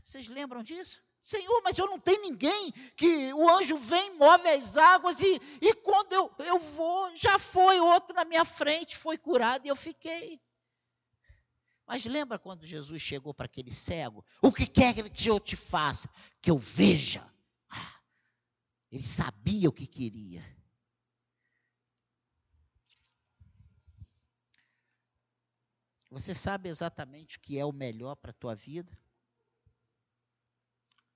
Vocês 0.04 0.28
lembram 0.28 0.64
disso? 0.64 1.04
Senhor, 1.28 1.62
mas 1.62 1.78
eu 1.78 1.86
não 1.88 2.00
tenho 2.00 2.22
ninguém 2.22 2.72
que 2.96 3.34
o 3.34 3.50
anjo 3.50 3.76
vem, 3.76 4.16
move 4.16 4.48
as 4.48 4.78
águas 4.78 5.20
e, 5.20 5.42
e 5.60 5.74
quando 5.74 6.14
eu, 6.14 6.34
eu 6.40 6.58
vou, 6.58 7.14
já 7.18 7.38
foi 7.38 7.82
outro 7.82 8.16
na 8.16 8.24
minha 8.24 8.46
frente, 8.46 8.96
foi 8.96 9.18
curado 9.18 9.66
e 9.66 9.68
eu 9.68 9.76
fiquei. 9.76 10.40
Mas 11.86 12.06
lembra 12.06 12.40
quando 12.40 12.66
Jesus 12.66 13.02
chegou 13.02 13.34
para 13.34 13.46
aquele 13.46 13.74
cego? 13.74 14.26
O 14.42 14.54
que 14.54 14.66
quer 14.66 14.94
que 14.94 15.30
eu 15.30 15.38
te 15.38 15.58
faça? 15.58 16.10
Que 16.42 16.50
eu 16.50 16.58
veja. 16.58 17.30
Ah, 17.70 18.00
ele 18.90 19.04
sabia 19.04 19.68
o 19.68 19.74
que 19.74 19.86
queria. 19.86 20.42
Você 26.10 26.34
sabe 26.34 26.70
exatamente 26.70 27.38
o 27.38 27.42
que 27.42 27.60
é 27.60 27.66
o 27.66 27.74
melhor 27.74 28.16
para 28.16 28.32
a 28.32 28.34
tua 28.34 28.56
vida? 28.56 28.98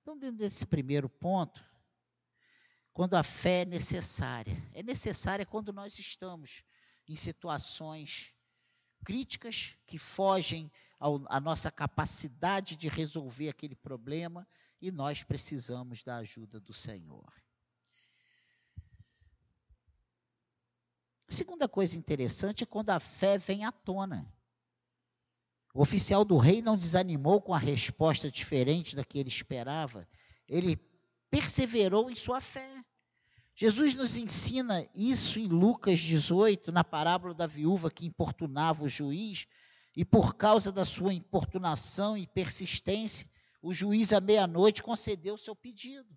Então, 0.02 0.18
dentro 0.18 0.38
desse 0.38 0.66
primeiro 0.66 1.08
ponto, 1.08 1.64
quando 2.92 3.14
a 3.14 3.22
fé 3.22 3.62
é 3.62 3.64
necessária, 3.64 4.60
é 4.74 4.82
necessária 4.82 5.46
quando 5.46 5.72
nós 5.72 5.96
estamos 5.98 6.64
em 7.08 7.14
situações 7.14 8.34
críticas 9.04 9.76
que 9.86 9.98
fogem 9.98 10.70
à 11.28 11.40
nossa 11.40 11.70
capacidade 11.70 12.76
de 12.76 12.88
resolver 12.88 13.48
aquele 13.48 13.76
problema 13.76 14.46
e 14.80 14.90
nós 14.90 15.22
precisamos 15.22 16.02
da 16.02 16.16
ajuda 16.16 16.58
do 16.60 16.72
Senhor. 16.72 17.32
A 21.28 21.32
segunda 21.32 21.68
coisa 21.68 21.96
interessante 21.96 22.64
é 22.64 22.66
quando 22.66 22.90
a 22.90 23.00
fé 23.00 23.38
vem 23.38 23.64
à 23.64 23.70
tona. 23.72 24.30
O 25.74 25.80
oficial 25.80 26.24
do 26.24 26.36
rei 26.36 26.60
não 26.60 26.76
desanimou 26.76 27.40
com 27.40 27.54
a 27.54 27.58
resposta 27.58 28.30
diferente 28.30 28.94
da 28.94 29.04
que 29.04 29.18
ele 29.18 29.30
esperava. 29.30 30.06
Ele 30.46 30.76
perseverou 31.30 32.10
em 32.10 32.14
sua 32.14 32.40
fé. 32.40 32.84
Jesus 33.54 33.94
nos 33.94 34.16
ensina 34.16 34.86
isso 34.94 35.38
em 35.38 35.46
Lucas 35.46 35.98
18, 36.00 36.70
na 36.72 36.84
parábola 36.84 37.34
da 37.34 37.46
viúva 37.46 37.90
que 37.90 38.06
importunava 38.06 38.84
o 38.84 38.88
juiz, 38.88 39.46
e 39.96 40.04
por 40.04 40.34
causa 40.34 40.72
da 40.72 40.84
sua 40.84 41.12
importunação 41.12 42.16
e 42.16 42.26
persistência, 42.26 43.28
o 43.60 43.72
juiz 43.72 44.12
à 44.12 44.20
meia-noite 44.20 44.82
concedeu 44.82 45.34
o 45.34 45.38
seu 45.38 45.54
pedido. 45.54 46.08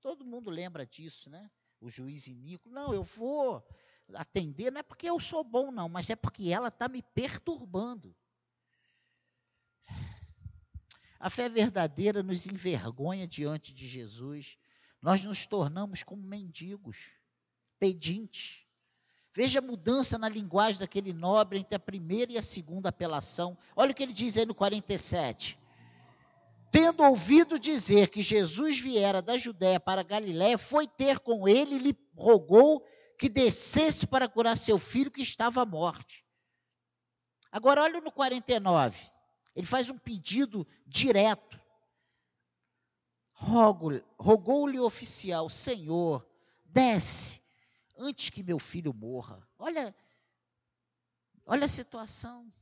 Todo 0.00 0.26
mundo 0.26 0.50
lembra 0.50 0.86
disso, 0.86 1.30
né? 1.30 1.50
O 1.80 1.88
juiz 1.88 2.26
Inico, 2.26 2.70
não, 2.70 2.92
eu 2.92 3.02
vou 3.02 3.66
atender, 4.14 4.70
não 4.70 4.80
é 4.80 4.82
porque 4.82 5.08
eu 5.08 5.18
sou 5.18 5.42
bom, 5.42 5.70
não, 5.70 5.88
mas 5.88 6.10
é 6.10 6.16
porque 6.16 6.50
ela 6.50 6.68
está 6.68 6.88
me 6.88 7.02
perturbando. 7.02 8.14
A 11.24 11.30
fé 11.30 11.48
verdadeira 11.48 12.22
nos 12.22 12.46
envergonha 12.46 13.26
diante 13.26 13.72
de 13.72 13.88
Jesus. 13.88 14.58
Nós 15.00 15.24
nos 15.24 15.46
tornamos 15.46 16.02
como 16.02 16.22
mendigos, 16.22 16.98
pedintes. 17.78 18.66
Veja 19.32 19.58
a 19.58 19.62
mudança 19.62 20.18
na 20.18 20.28
linguagem 20.28 20.78
daquele 20.78 21.14
nobre 21.14 21.58
entre 21.58 21.76
a 21.76 21.78
primeira 21.78 22.30
e 22.32 22.36
a 22.36 22.42
segunda 22.42 22.90
apelação. 22.90 23.56
Olha 23.74 23.92
o 23.92 23.94
que 23.94 24.02
ele 24.02 24.12
diz 24.12 24.36
aí 24.36 24.44
no 24.44 24.54
47. 24.54 25.58
Tendo 26.70 27.02
ouvido 27.02 27.58
dizer 27.58 28.10
que 28.10 28.20
Jesus 28.20 28.78
viera 28.78 29.22
da 29.22 29.38
Judéia 29.38 29.80
para 29.80 30.02
Galiléia, 30.02 30.58
foi 30.58 30.86
ter 30.86 31.20
com 31.20 31.48
ele 31.48 31.76
e 31.76 31.78
lhe 31.78 31.98
rogou 32.14 32.84
que 33.18 33.30
descesse 33.30 34.06
para 34.06 34.28
curar 34.28 34.58
seu 34.58 34.78
filho 34.78 35.10
que 35.10 35.22
estava 35.22 35.62
à 35.62 35.64
morte. 35.64 36.22
Agora 37.50 37.82
olha 37.82 38.02
no 38.02 38.12
49. 38.12 39.13
Ele 39.54 39.66
faz 39.66 39.88
um 39.88 39.98
pedido 39.98 40.66
direto. 40.86 41.60
Rogou-lhe 43.32 44.78
o 44.78 44.84
oficial, 44.84 45.50
Senhor, 45.50 46.26
desce 46.64 47.42
antes 47.96 48.30
que 48.30 48.42
meu 48.42 48.58
filho 48.58 48.92
morra. 48.92 49.46
Olha, 49.58 49.94
olha 51.46 51.66
a 51.66 51.68
situação. 51.68 52.52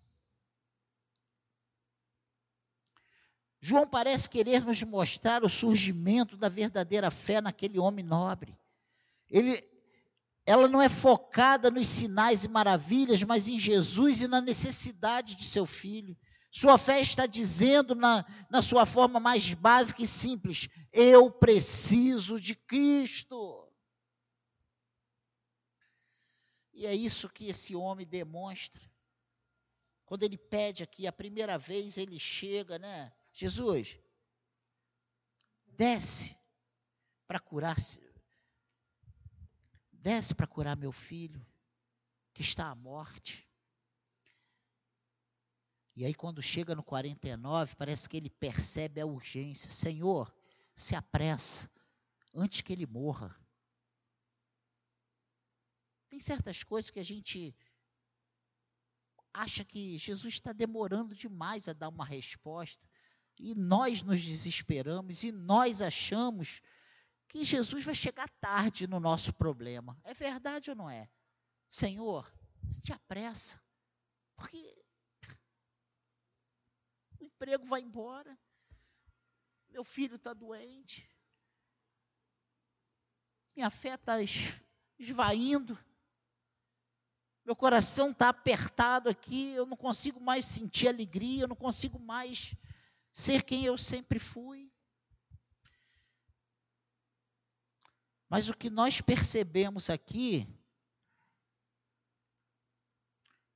João 3.61 3.87
parece 3.87 4.28
querer 4.28 4.64
nos 4.64 4.83
mostrar 4.83 5.44
o 5.44 5.48
surgimento 5.48 6.37
da 6.37 6.48
verdadeira 6.48 7.12
fé 7.12 7.40
naquele 7.40 7.78
homem 7.78 8.05
nobre. 8.05 8.59
Ele, 9.31 9.64
ela 10.44 10.66
não 10.66 10.83
é 10.83 10.88
focada 10.88 11.70
nos 11.70 11.87
sinais 11.87 12.42
e 12.42 12.48
maravilhas, 12.48 13.22
mas 13.22 13.48
em 13.48 13.59
Jesus 13.59 14.20
e 14.20 14.26
na 14.26 14.40
necessidade 14.40 15.37
de 15.37 15.44
seu 15.44 15.64
filho. 15.64 16.16
Sua 16.54 16.76
fé 16.76 17.00
está 17.00 17.24
dizendo, 17.24 17.94
na, 17.94 18.26
na 18.50 18.60
sua 18.60 18.84
forma 18.84 19.18
mais 19.18 19.54
básica 19.54 20.02
e 20.02 20.06
simples: 20.06 20.68
Eu 20.92 21.32
preciso 21.32 22.38
de 22.38 22.54
Cristo. 22.54 23.66
E 26.74 26.84
é 26.84 26.94
isso 26.94 27.30
que 27.30 27.46
esse 27.46 27.74
homem 27.74 28.06
demonstra. 28.06 28.82
Quando 30.04 30.24
ele 30.24 30.36
pede 30.36 30.82
aqui, 30.82 31.06
a 31.06 31.12
primeira 31.12 31.56
vez 31.56 31.96
ele 31.96 32.18
chega, 32.18 32.78
né? 32.78 33.10
Jesus, 33.32 33.96
desce 35.68 36.36
para 37.26 37.40
curar, 37.40 37.76
desce 39.90 40.34
para 40.34 40.46
curar 40.46 40.76
meu 40.76 40.92
filho 40.92 41.44
que 42.34 42.42
está 42.42 42.66
à 42.68 42.74
morte. 42.74 43.50
E 45.94 46.05
aí, 46.05 46.14
quando 46.14 46.40
chega 46.40 46.74
no 46.74 46.83
49, 46.83 47.76
parece 47.76 48.09
que 48.09 48.16
ele 48.16 48.31
percebe 48.31 49.00
a 49.00 49.07
urgência. 49.07 49.68
Senhor, 49.68 50.33
se 50.74 50.94
apressa, 50.94 51.70
antes 52.35 52.62
que 52.62 52.72
ele 52.72 52.87
morra. 52.87 53.37
Tem 56.09 56.18
certas 56.18 56.62
coisas 56.62 56.90
que 56.90 57.00
a 57.00 57.05
gente 57.05 57.55
acha 59.33 59.64
que 59.64 59.98
Jesus 59.98 60.35
está 60.35 60.52
demorando 60.52 61.14
demais 61.14 61.68
a 61.68 61.72
dar 61.72 61.88
uma 61.88 62.05
resposta. 62.05 62.87
E 63.38 63.55
nós 63.55 64.02
nos 64.02 64.22
desesperamos 64.22 65.24
e 65.24 65.33
nós 65.33 65.83
achamos 65.83 66.61
que 67.28 67.44
Jesus 67.44 67.83
vai 67.85 67.94
chegar 67.94 68.28
tarde 68.40 68.87
no 68.87 69.00
nosso 69.00 69.33
problema. 69.33 69.98
É 70.05 70.12
verdade 70.12 70.70
ou 70.70 70.76
não 70.76 70.88
é? 70.88 71.09
Senhor, 71.66 72.31
te 72.83 72.92
apressa. 72.92 73.61
Porque 74.37 74.81
emprego 77.42 77.66
vai 77.66 77.81
embora, 77.81 78.38
meu 79.68 79.83
filho 79.83 80.14
está 80.14 80.33
doente, 80.33 81.11
minha 83.57 83.68
fé 83.68 83.94
está 83.94 84.18
esvaindo, 84.96 85.76
meu 87.44 87.57
coração 87.57 88.12
está 88.12 88.28
apertado 88.28 89.09
aqui, 89.09 89.50
eu 89.55 89.66
não 89.66 89.76
consigo 89.76 90.20
mais 90.20 90.44
sentir 90.44 90.87
alegria, 90.87 91.42
eu 91.42 91.48
não 91.48 91.57
consigo 91.57 91.98
mais 91.98 92.55
ser 93.12 93.42
quem 93.42 93.64
eu 93.64 93.76
sempre 93.76 94.20
fui. 94.20 94.72
Mas 98.28 98.48
o 98.48 98.57
que 98.57 98.70
nós 98.70 99.00
percebemos 99.00 99.90
aqui 99.90 100.46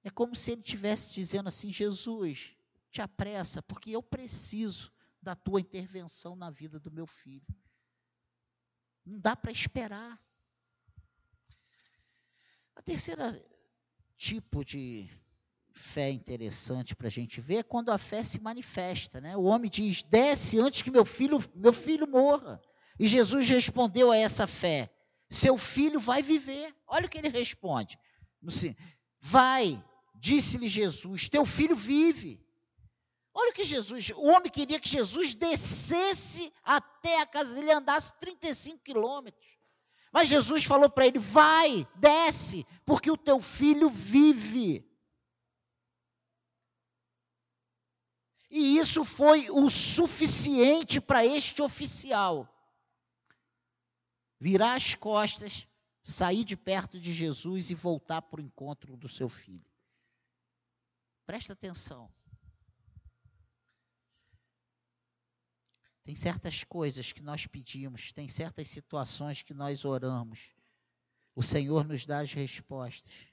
é 0.03 0.11
como 0.11 0.35
se 0.35 0.51
ele 0.51 0.61
estivesse 0.61 1.15
dizendo 1.15 1.49
assim: 1.49 1.73
Jesus, 1.73 2.56
te 2.97 3.03
apressa, 3.03 3.61
porque 3.61 3.91
eu 3.91 4.03
preciso 4.03 4.91
da 5.21 5.37
tua 5.37 5.61
intervenção 5.61 6.35
na 6.35 6.51
vida 6.51 6.81
do 6.81 6.91
meu 6.91 7.07
filho. 7.07 7.47
Não 9.05 9.21
dá 9.21 9.37
para 9.37 9.53
esperar. 9.53 10.19
A 12.75 12.81
terceira 12.81 13.39
tipo 14.17 14.65
de 14.65 15.11
fé 15.73 16.11
interessante 16.11 16.97
para 16.97 17.09
a 17.09 17.11
gente 17.11 17.39
ver 17.39 17.57
é 17.57 17.63
quando 17.63 17.93
a 17.93 17.99
fé 17.99 18.25
se 18.25 18.41
manifesta. 18.41 19.21
Né? 19.21 19.37
O 19.37 19.43
homem 19.43 19.71
diz: 19.71 20.03
desce 20.03 20.59
antes 20.59 20.81
que 20.81 20.91
meu 20.91 21.05
filho, 21.05 21.39
meu 21.55 21.75
filho 21.75 22.07
morra. 22.07 22.59
E 22.99 23.07
Jesus 23.07 23.47
respondeu 23.47 24.11
a 24.11 24.17
essa 24.17 24.47
fé: 24.47 24.91
seu 25.29 25.59
filho 25.59 26.01
vai 26.01 26.23
viver. 26.23 26.75
Olha 26.87 27.05
o 27.05 27.11
que 27.11 27.19
ele 27.19 27.29
responde. 27.29 27.99
Vai, 29.21 29.85
disse-lhe 30.15 30.67
Jesus: 30.67 31.29
teu 31.29 31.45
filho 31.45 31.77
vive. 31.77 32.46
Olha 33.39 33.51
o 33.51 33.53
que 33.53 33.65
Jesus, 33.65 34.09
o 34.17 34.29
homem 34.29 34.51
queria 34.51 34.81
que 34.81 34.89
Jesus 34.89 35.35
descesse 35.35 36.51
até 36.65 37.21
a 37.21 37.27
casa 37.27 37.55
dele, 37.55 37.71
andasse 37.71 38.19
35 38.19 38.79
quilômetros. 38.79 39.59
Mas 40.11 40.29
Jesus 40.29 40.65
falou 40.65 40.89
para 40.89 41.07
ele: 41.07 41.19
vai, 41.19 41.87
desce, 41.97 42.67
porque 42.87 43.11
o 43.11 43.17
teu 43.17 43.39
filho 43.39 43.91
vive. 43.91 44.91
E 48.51 48.79
isso 48.79 49.05
foi 49.05 49.51
o 49.51 49.69
suficiente 49.69 50.99
para 50.99 51.27
este 51.27 51.61
oficial 51.61 52.49
virar 54.41 54.77
as 54.77 54.95
costas, 54.95 55.69
sair 56.03 56.43
de 56.43 56.57
perto 56.57 56.99
de 56.99 57.13
Jesus 57.13 57.69
e 57.69 57.75
voltar 57.75 58.23
para 58.23 58.41
o 58.41 58.43
encontro 58.43 58.97
do 58.97 59.11
seu 59.11 59.29
filho. 59.29 59.71
Presta 61.27 61.53
atenção. 61.53 62.11
Tem 66.07 66.15
certas 66.15 66.63
coisas 66.63 67.11
que 67.11 67.21
nós 67.21 67.49
pedimos, 67.49 68.13
tem 68.13 68.29
certas 68.29 68.69
situações 68.69 69.43
que 69.43 69.53
nós 69.53 69.85
oramos. 69.85 70.55
O 71.35 71.43
Senhor 71.43 71.85
nos 71.85 72.07
dá 72.07 72.21
as 72.21 72.33
respostas. 72.33 73.27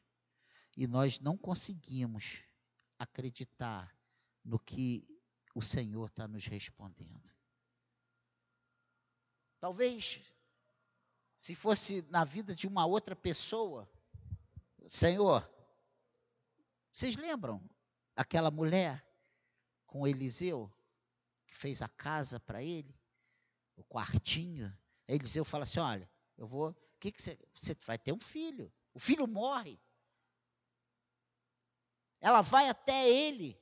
E 0.76 0.88
nós 0.88 1.20
não 1.20 1.38
conseguimos 1.38 2.42
acreditar 2.98 3.96
no 4.44 4.58
que 4.58 5.08
o 5.54 5.62
Senhor 5.62 6.08
está 6.08 6.28
nos 6.28 6.48
respondendo. 6.48 7.32
Talvez, 9.60 10.20
se 11.38 11.54
fosse 11.54 12.02
na 12.10 12.26
vida 12.26 12.56
de 12.56 12.66
uma 12.66 12.88
outra 12.88 13.16
pessoa, 13.16 13.88
Senhor, 14.88 15.48
vocês 16.92 17.16
lembram 17.16 17.64
aquela 18.16 18.50
mulher 18.50 19.08
com 19.86 20.08
Eliseu, 20.08 20.74
fez 21.58 21.82
a 21.82 21.88
casa 21.88 22.40
para 22.40 22.62
ele, 22.64 22.96
o 23.76 23.84
quartinho? 23.84 24.76
Eliseu 25.08 25.44
fala 25.46 25.64
assim: 25.64 25.80
Olha, 25.80 26.10
eu 26.38 26.48
vou, 26.48 26.76
que 27.00 27.12
que 27.12 27.22
você, 27.22 27.38
você 27.54 27.76
vai 27.86 27.98
ter 27.98 28.12
um 28.14 28.20
filho, 28.20 28.72
o 28.94 29.00
filho 29.00 29.28
morre. 29.28 29.80
Ela 32.22 32.42
vai 32.42 32.70
até 32.70 33.10
ele, 33.10 33.62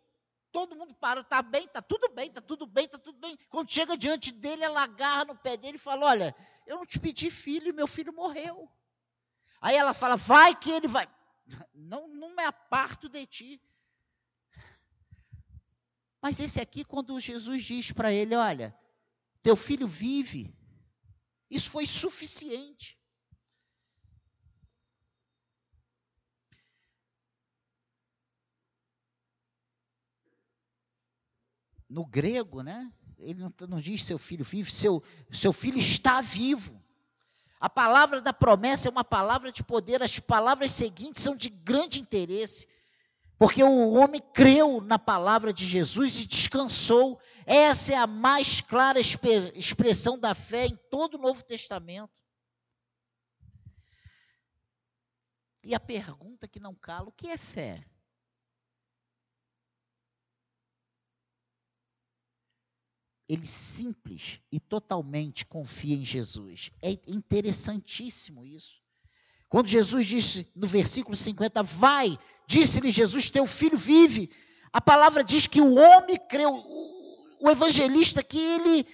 todo 0.52 0.76
mundo 0.76 0.94
para, 0.94 1.24
tá 1.24 1.42
bem, 1.42 1.68
tá 1.68 1.82
tudo 1.82 2.10
bem, 2.10 2.32
tá 2.32 2.42
tudo 2.42 2.68
bem, 2.68 2.88
tá 2.88 3.00
tudo 3.00 3.18
bem. 3.18 3.38
Quando 3.50 3.72
chega 3.72 3.98
diante 3.98 4.32
dele, 4.32 4.64
ela 4.64 4.84
agarra 4.84 5.26
no 5.26 5.36
pé 5.36 5.58
dele 5.58 5.78
e 5.78 5.80
fala: 5.80 6.08
Olha, 6.08 6.36
eu 6.68 6.78
não 6.78 6.86
te 6.86 7.00
pedi 7.00 7.32
filho 7.32 7.74
meu 7.74 7.88
filho 7.88 8.14
morreu. 8.14 8.72
Aí 9.60 9.76
ela 9.76 9.94
fala: 9.94 10.16
Vai 10.16 10.56
que 10.56 10.70
ele 10.70 10.88
vai. 10.88 11.10
Não, 11.74 12.08
não 12.08 12.36
me 12.36 12.44
aparto 12.44 13.10
de 13.10 13.26
ti. 13.26 13.62
Mas 16.22 16.40
esse 16.40 16.62
aqui, 16.62 16.86
quando 16.86 17.20
Jesus 17.20 17.64
diz 17.64 17.92
para 17.92 18.14
ele: 18.14 18.36
Olha, 18.36 18.76
teu 19.42 19.56
filho 19.56 19.88
vive, 19.88 20.54
isso 21.50 21.70
foi 21.70 21.86
suficiente. 21.86 23.02
no 31.92 32.06
grego, 32.06 32.64
né? 32.64 32.92
Ele 33.18 33.44
não, 33.68 33.82
diz 33.82 34.04
seu 34.04 34.18
filho 34.18 34.44
vive, 34.46 34.72
seu, 34.72 35.04
seu 35.32 35.52
filho 35.52 35.78
está 35.78 36.22
vivo. 36.22 36.82
A 37.60 37.70
palavra 37.70 38.22
da 38.22 38.34
promessa 38.34 38.88
é 38.88 38.92
uma 38.92 39.04
palavra 39.04 39.52
de 39.52 39.62
poder, 39.62 40.02
as 40.02 40.18
palavras 40.18 40.72
seguintes 40.72 41.22
são 41.22 41.36
de 41.36 41.50
grande 41.50 42.00
interesse, 42.00 42.68
porque 43.42 43.64
o 43.64 43.94
homem 43.94 44.22
creu 44.36 44.82
na 44.82 45.00
palavra 45.00 45.52
de 45.52 45.66
Jesus 45.66 46.20
e 46.20 46.28
descansou. 46.28 47.20
Essa 47.44 47.94
é 47.94 47.96
a 47.96 48.06
mais 48.06 48.62
clara 48.62 49.00
expressão 49.00 50.20
da 50.20 50.36
fé 50.36 50.68
em 50.68 50.78
todo 50.92 51.16
o 51.16 51.18
Novo 51.18 51.44
Testamento. 51.44 52.14
E 55.64 55.74
a 55.74 55.80
pergunta 55.80 56.48
que 56.48 56.60
não 56.60 56.76
cala: 56.76 57.10
o 57.10 57.12
que 57.12 57.30
é 57.30 57.38
fé? 57.38 57.84
ele 63.28 63.48
simples 63.48 64.40
e 64.52 64.60
totalmente 64.60 65.48
confia 65.48 65.96
em 65.96 66.06
Jesus. 66.06 66.70
É 66.82 66.92
interessantíssimo 67.08 68.46
isso. 68.46 68.81
Quando 69.52 69.68
Jesus 69.68 70.06
disse 70.06 70.50
no 70.56 70.66
versículo 70.66 71.14
50, 71.14 71.62
vai, 71.62 72.18
disse-lhe 72.48 72.90
Jesus, 72.90 73.30
teu 73.30 73.46
filho 73.46 73.78
vive. 73.78 74.32
A 74.72 74.80
palavra 74.80 75.26
diz 75.26 75.46
que 75.46 75.60
o 75.60 75.76
homem 75.76 76.18
creu, 76.30 76.54
o, 77.42 77.50
evangelista 77.52 78.24
que 78.24 78.40
ele, 78.40 78.88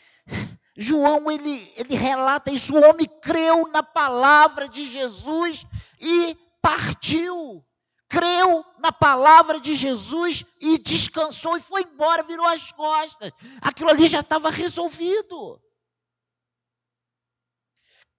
João, 0.75 1.29
ele, 1.29 1.71
ele 1.75 1.95
relata 1.95 2.51
isso, 2.51 2.75
o 2.75 2.83
homem 2.83 3.07
creu 3.21 3.67
na 3.67 3.83
palavra 3.83 4.67
de 4.67 4.91
Jesus 4.91 5.63
e 6.01 6.35
partiu 6.59 7.63
creu 8.09 8.65
na 8.79 8.89
palavra 8.89 9.59
de 9.59 9.75
Jesus 9.75 10.45
e 10.61 10.77
descansou 10.77 11.57
e 11.57 11.61
foi 11.61 11.81
embora, 11.81 12.23
virou 12.23 12.47
as 12.47 12.71
costas. 12.71 13.31
Aquilo 13.61 13.89
ali 13.89 14.07
já 14.07 14.21
estava 14.21 14.49
resolvido. 14.49 15.59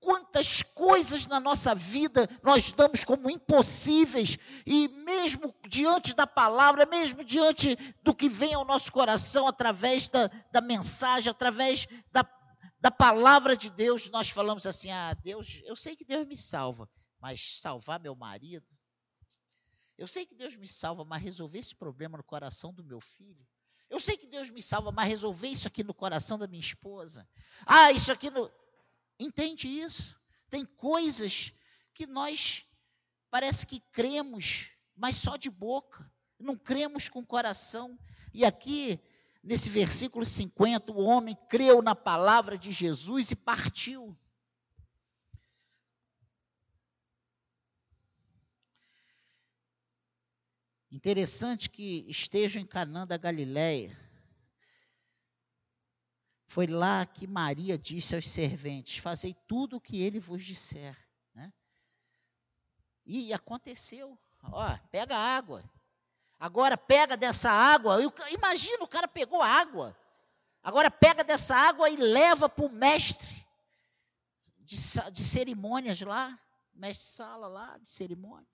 Quantas 0.01 0.63
coisas 0.63 1.27
na 1.27 1.41
nossa 1.41 1.75
vida 1.75 2.29
nós 2.43 2.73
damos 2.73 3.05
como 3.05 3.29
impossíveis, 3.31 4.39
e 4.65 4.89
mesmo 4.89 5.55
diante 5.69 6.15
da 6.15 6.27
palavra, 6.27 6.87
mesmo 6.87 7.25
diante 7.25 7.77
do 8.03 8.15
que 8.15 8.29
vem 8.29 8.55
ao 8.55 8.65
nosso 8.65 8.93
coração, 8.93 9.47
através 9.47 10.09
da, 10.09 10.29
da 10.53 10.61
mensagem, 10.61 11.31
através 11.31 11.87
da, 12.13 12.25
da 12.81 12.91
palavra 12.91 13.57
de 13.57 13.71
Deus, 13.71 14.09
nós 14.09 14.31
falamos 14.31 14.67
assim: 14.67 14.91
ah, 14.91 15.15
Deus, 15.15 15.63
eu 15.65 15.75
sei 15.75 15.97
que 15.97 16.05
Deus 16.05 16.27
me 16.27 16.37
salva, 16.37 16.89
mas 17.21 17.61
salvar 17.61 17.99
meu 17.99 18.15
marido, 18.15 18.67
eu 19.99 20.07
sei 20.07 20.25
que 20.25 20.35
Deus 20.35 20.55
me 20.55 20.69
salva, 20.69 21.05
mas 21.05 21.21
resolver 21.21 21.59
esse 21.59 21.75
problema 21.75 22.17
no 22.17 22.23
coração 22.23 22.73
do 22.73 22.85
meu 22.85 23.01
filho. 23.01 23.45
Eu 23.91 23.99
sei 23.99 24.17
que 24.17 24.27
Deus 24.27 24.49
me 24.49 24.63
salva, 24.63 24.93
mas 24.93 25.09
resolver 25.09 25.49
isso 25.49 25.67
aqui 25.67 25.83
no 25.83 25.93
coração 25.93 26.39
da 26.39 26.47
minha 26.47 26.61
esposa. 26.61 27.29
Ah, 27.67 27.91
isso 27.91 28.13
aqui 28.13 28.31
no. 28.31 28.51
Entende 29.19 29.67
isso? 29.67 30.17
Tem 30.49 30.65
coisas 30.65 31.53
que 31.93 32.07
nós 32.07 32.65
parece 33.31 33.67
que 33.67 33.81
cremos, 33.93 34.71
mas 34.97 35.17
só 35.17 35.37
de 35.37 35.51
boca. 35.51 36.11
Não 36.39 36.57
cremos 36.57 37.09
com 37.09 37.25
coração. 37.25 37.99
E 38.33 38.45
aqui, 38.45 39.01
nesse 39.43 39.69
versículo 39.69 40.25
50, 40.25 40.93
o 40.93 41.03
homem 41.03 41.37
creu 41.49 41.83
na 41.83 41.95
palavra 41.95 42.57
de 42.57 42.71
Jesus 42.71 43.31
e 43.31 43.37
partiu. 43.37 44.17
Interessante 50.91 51.69
que 51.69 52.07
estejam 52.09 52.63
em 52.63 52.67
Canaã 52.67 53.07
da 53.07 53.17
Galileia. 53.17 54.08
Foi 56.59 56.67
lá 56.67 57.07
que 57.07 57.25
Maria 57.25 57.79
disse 57.79 58.17
aos 58.17 58.27
serventes: 58.27 58.99
Fazei 58.99 59.33
tudo 59.47 59.77
o 59.77 59.81
que 59.81 60.03
ele 60.03 60.19
vos 60.19 60.45
disser. 60.45 60.99
Né? 61.33 61.53
E 63.07 63.33
aconteceu. 63.33 64.19
Ó, 64.43 64.77
pega 64.91 65.17
água. 65.17 65.63
Agora 66.37 66.77
pega 66.77 67.17
dessa 67.17 67.49
água. 67.49 67.99
Imagina, 68.33 68.83
o 68.83 68.89
cara 68.89 69.07
pegou 69.07 69.41
água. 69.41 69.97
Agora 70.61 70.91
pega 70.91 71.23
dessa 71.23 71.55
água 71.55 71.89
e 71.89 71.95
leva 71.95 72.49
para 72.49 72.67
o 72.67 72.73
mestre 72.73 73.47
de, 74.59 74.77
de 75.13 75.23
cerimônias 75.23 76.01
lá, 76.01 76.37
mestre 76.75 77.07
sala 77.07 77.47
lá 77.47 77.79
de 77.79 77.89
cerimônia. 77.89 78.49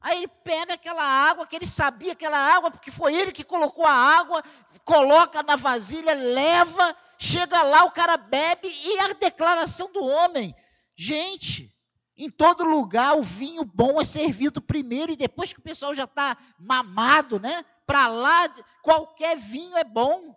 Aí 0.00 0.18
ele 0.18 0.28
pega 0.28 0.74
aquela 0.74 1.02
água, 1.02 1.46
que 1.46 1.56
ele 1.56 1.66
sabia 1.66 2.12
aquela 2.12 2.38
água, 2.38 2.70
porque 2.70 2.90
foi 2.90 3.14
ele 3.14 3.32
que 3.32 3.42
colocou 3.42 3.84
a 3.84 3.92
água, 3.92 4.42
coloca 4.84 5.42
na 5.42 5.56
vasilha, 5.56 6.14
leva, 6.14 6.96
chega 7.18 7.62
lá, 7.62 7.84
o 7.84 7.90
cara 7.90 8.16
bebe, 8.16 8.68
e 8.68 8.98
a 9.00 9.12
declaração 9.14 9.92
do 9.92 10.04
homem. 10.04 10.54
Gente, 10.94 11.74
em 12.16 12.30
todo 12.30 12.64
lugar 12.64 13.16
o 13.16 13.22
vinho 13.22 13.64
bom 13.64 14.00
é 14.00 14.04
servido 14.04 14.60
primeiro, 14.60 15.12
e 15.12 15.16
depois 15.16 15.52
que 15.52 15.58
o 15.58 15.62
pessoal 15.62 15.94
já 15.94 16.04
está 16.04 16.36
mamado, 16.58 17.40
né? 17.40 17.64
Para 17.86 18.06
lá, 18.06 18.48
qualquer 18.82 19.36
vinho 19.36 19.76
é 19.76 19.84
bom. 19.84 20.34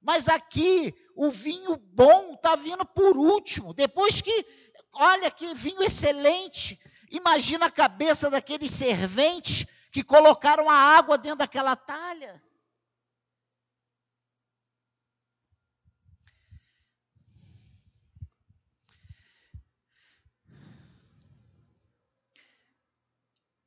Mas 0.00 0.28
aqui, 0.28 0.92
o 1.14 1.30
vinho 1.30 1.76
bom 1.76 2.34
está 2.34 2.56
vindo 2.56 2.84
por 2.84 3.16
último. 3.16 3.72
Depois 3.72 4.20
que, 4.20 4.46
olha 4.94 5.30
que 5.30 5.54
vinho 5.54 5.82
excelente. 5.82 6.78
Imagina 7.12 7.66
a 7.66 7.70
cabeça 7.70 8.30
daqueles 8.30 8.70
serventes 8.70 9.66
que 9.90 10.02
colocaram 10.02 10.70
a 10.70 10.74
água 10.74 11.18
dentro 11.18 11.40
daquela 11.40 11.76
talha. 11.76 12.42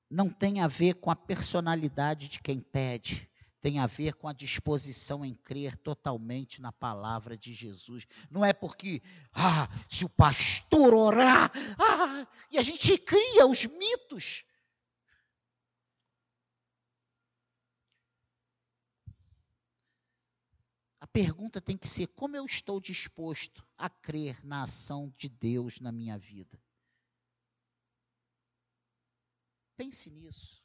Não 0.09 0.27
tem 0.27 0.61
a 0.61 0.67
ver 0.67 0.95
com 0.95 1.11
a 1.11 1.15
personalidade 1.15 2.27
de 2.27 2.39
quem 2.39 2.59
pede, 2.59 3.29
tem 3.65 3.79
a 3.79 3.87
ver 3.87 4.13
com 4.13 4.27
a 4.27 4.33
disposição 4.33 5.25
em 5.25 5.33
crer 5.33 5.75
totalmente 5.75 6.61
na 6.61 6.71
palavra 6.71 7.35
de 7.35 7.51
Jesus. 7.51 8.05
Não 8.29 8.45
é 8.45 8.53
porque, 8.53 9.01
ah, 9.33 9.67
se 9.89 10.05
o 10.05 10.09
pastor 10.09 10.93
orar, 10.93 11.51
ah, 11.79 12.27
e 12.51 12.59
a 12.59 12.61
gente 12.61 12.95
cria 12.99 13.47
os 13.47 13.65
mitos. 13.65 14.45
A 20.99 21.07
pergunta 21.07 21.59
tem 21.59 21.75
que 21.75 21.87
ser: 21.87 22.05
como 22.09 22.37
eu 22.37 22.45
estou 22.45 22.79
disposto 22.79 23.67
a 23.75 23.89
crer 23.89 24.45
na 24.45 24.61
ação 24.61 25.11
de 25.17 25.27
Deus 25.27 25.79
na 25.79 25.91
minha 25.91 26.19
vida? 26.19 26.61
Pense 29.75 30.11
nisso. 30.11 30.64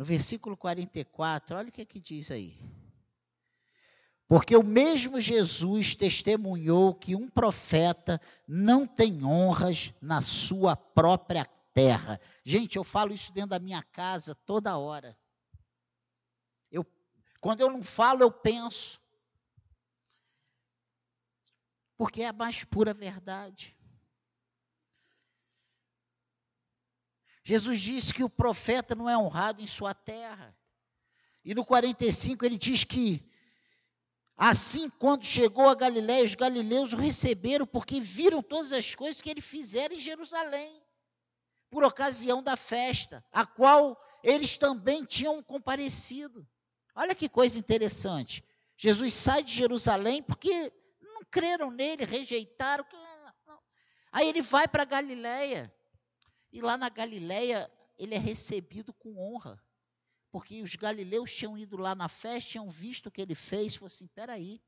No 0.00 0.06
versículo 0.06 0.56
44, 0.56 1.58
olha 1.58 1.68
o 1.68 1.72
que, 1.72 1.82
é 1.82 1.84
que 1.84 2.00
diz 2.00 2.30
aí. 2.30 2.58
Porque 4.26 4.56
o 4.56 4.62
mesmo 4.62 5.20
Jesus 5.20 5.94
testemunhou 5.94 6.94
que 6.94 7.14
um 7.14 7.28
profeta 7.28 8.18
não 8.48 8.86
tem 8.86 9.22
honras 9.22 9.92
na 10.00 10.22
sua 10.22 10.74
própria 10.74 11.44
terra. 11.74 12.18
Gente, 12.42 12.76
eu 12.76 12.82
falo 12.82 13.12
isso 13.12 13.30
dentro 13.30 13.50
da 13.50 13.58
minha 13.58 13.82
casa 13.82 14.34
toda 14.34 14.78
hora. 14.78 15.14
Eu, 16.70 16.86
quando 17.38 17.60
eu 17.60 17.68
não 17.68 17.82
falo, 17.82 18.22
eu 18.22 18.32
penso. 18.32 18.98
Porque 21.98 22.22
é 22.22 22.28
a 22.28 22.32
mais 22.32 22.64
pura 22.64 22.94
verdade. 22.94 23.76
Jesus 27.42 27.80
disse 27.80 28.12
que 28.12 28.22
o 28.22 28.30
profeta 28.30 28.94
não 28.94 29.08
é 29.08 29.16
honrado 29.16 29.62
em 29.62 29.66
sua 29.66 29.94
terra. 29.94 30.56
E 31.44 31.54
no 31.54 31.64
45 31.64 32.44
ele 32.44 32.58
diz 32.58 32.84
que 32.84 33.24
assim 34.36 34.90
quando 34.90 35.24
chegou 35.24 35.68
a 35.68 35.74
Galiléia, 35.74 36.24
os 36.24 36.34
galileus 36.34 36.92
o 36.92 36.96
receberam 36.96 37.66
porque 37.66 38.00
viram 38.00 38.42
todas 38.42 38.72
as 38.72 38.94
coisas 38.94 39.22
que 39.22 39.30
ele 39.30 39.40
fizera 39.40 39.94
em 39.94 39.98
Jerusalém, 39.98 40.82
por 41.70 41.84
ocasião 41.84 42.42
da 42.42 42.56
festa, 42.56 43.24
a 43.32 43.46
qual 43.46 43.98
eles 44.22 44.58
também 44.58 45.04
tinham 45.04 45.42
comparecido. 45.42 46.46
Olha 46.94 47.14
que 47.14 47.28
coisa 47.28 47.58
interessante. 47.58 48.44
Jesus 48.76 49.14
sai 49.14 49.42
de 49.42 49.52
Jerusalém 49.52 50.22
porque 50.22 50.72
não 51.00 51.22
creram 51.30 51.70
nele, 51.70 52.04
rejeitaram. 52.04 52.84
Aí 54.12 54.28
ele 54.28 54.42
vai 54.42 54.66
para 54.66 54.84
Galiléia. 54.84 55.72
E 56.52 56.60
lá 56.60 56.76
na 56.76 56.88
Galileia, 56.88 57.70
ele 57.98 58.14
é 58.14 58.18
recebido 58.18 58.92
com 58.92 59.16
honra. 59.18 59.62
Porque 60.30 60.62
os 60.62 60.76
galileus 60.76 61.32
tinham 61.34 61.58
ido 61.58 61.76
lá 61.76 61.94
na 61.94 62.08
festa, 62.08 62.50
tinham 62.50 62.68
visto 62.68 63.06
o 63.06 63.10
que 63.10 63.20
ele 63.20 63.34
fez, 63.34 63.74
falou 63.74 63.88
assim, 63.88 64.06
peraí. 64.08 64.60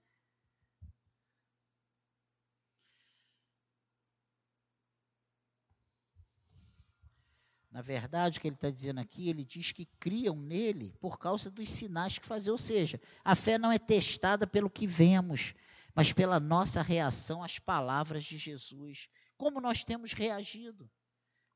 Na 7.71 7.81
verdade, 7.81 8.39
o 8.39 8.41
que 8.41 8.49
ele 8.49 8.55
está 8.55 8.71
dizendo 8.71 9.01
aqui, 9.01 9.31
ele 9.31 9.45
diz 9.45 9.73
que 9.73 9.87
criam 9.99 10.37
nele 10.37 10.95
por 11.01 11.19
causa 11.19 11.51
dos 11.51 11.71
sinais 11.71 12.19
que 12.19 12.27
fazem. 12.27 12.53
Ou 12.53 12.59
seja, 12.59 13.01
a 13.25 13.35
fé 13.35 13.57
não 13.57 13.73
é 13.73 13.79
testada 13.79 14.47
pelo 14.47 14.69
que 14.69 14.87
vemos, 14.87 15.55
mas 15.95 16.13
pela 16.13 16.39
nossa 16.39 16.83
reação 16.83 17.43
às 17.43 17.59
palavras 17.59 18.25
de 18.25 18.37
Jesus. 18.37 19.09
Como 19.39 19.59
nós 19.59 19.85
temos 19.85 20.13
reagido. 20.13 20.91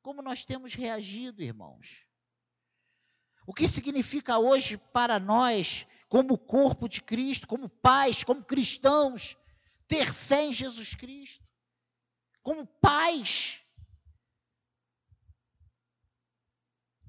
Como 0.07 0.23
nós 0.23 0.45
temos 0.45 0.73
reagido, 0.73 1.43
irmãos? 1.43 2.07
O 3.45 3.53
que 3.53 3.67
significa 3.67 4.39
hoje 4.39 4.77
para 4.77 5.19
nós, 5.19 5.85
como 6.09 6.39
corpo 6.39 6.89
de 6.89 7.03
Cristo, 7.03 7.49
como 7.49 7.69
pais, 7.69 8.23
como 8.23 8.45
cristãos, 8.45 9.37
ter 9.89 10.13
fé 10.13 10.45
em 10.45 10.53
Jesus 10.53 10.95
Cristo? 10.95 11.45
Como 12.41 12.65
pais. 12.65 13.67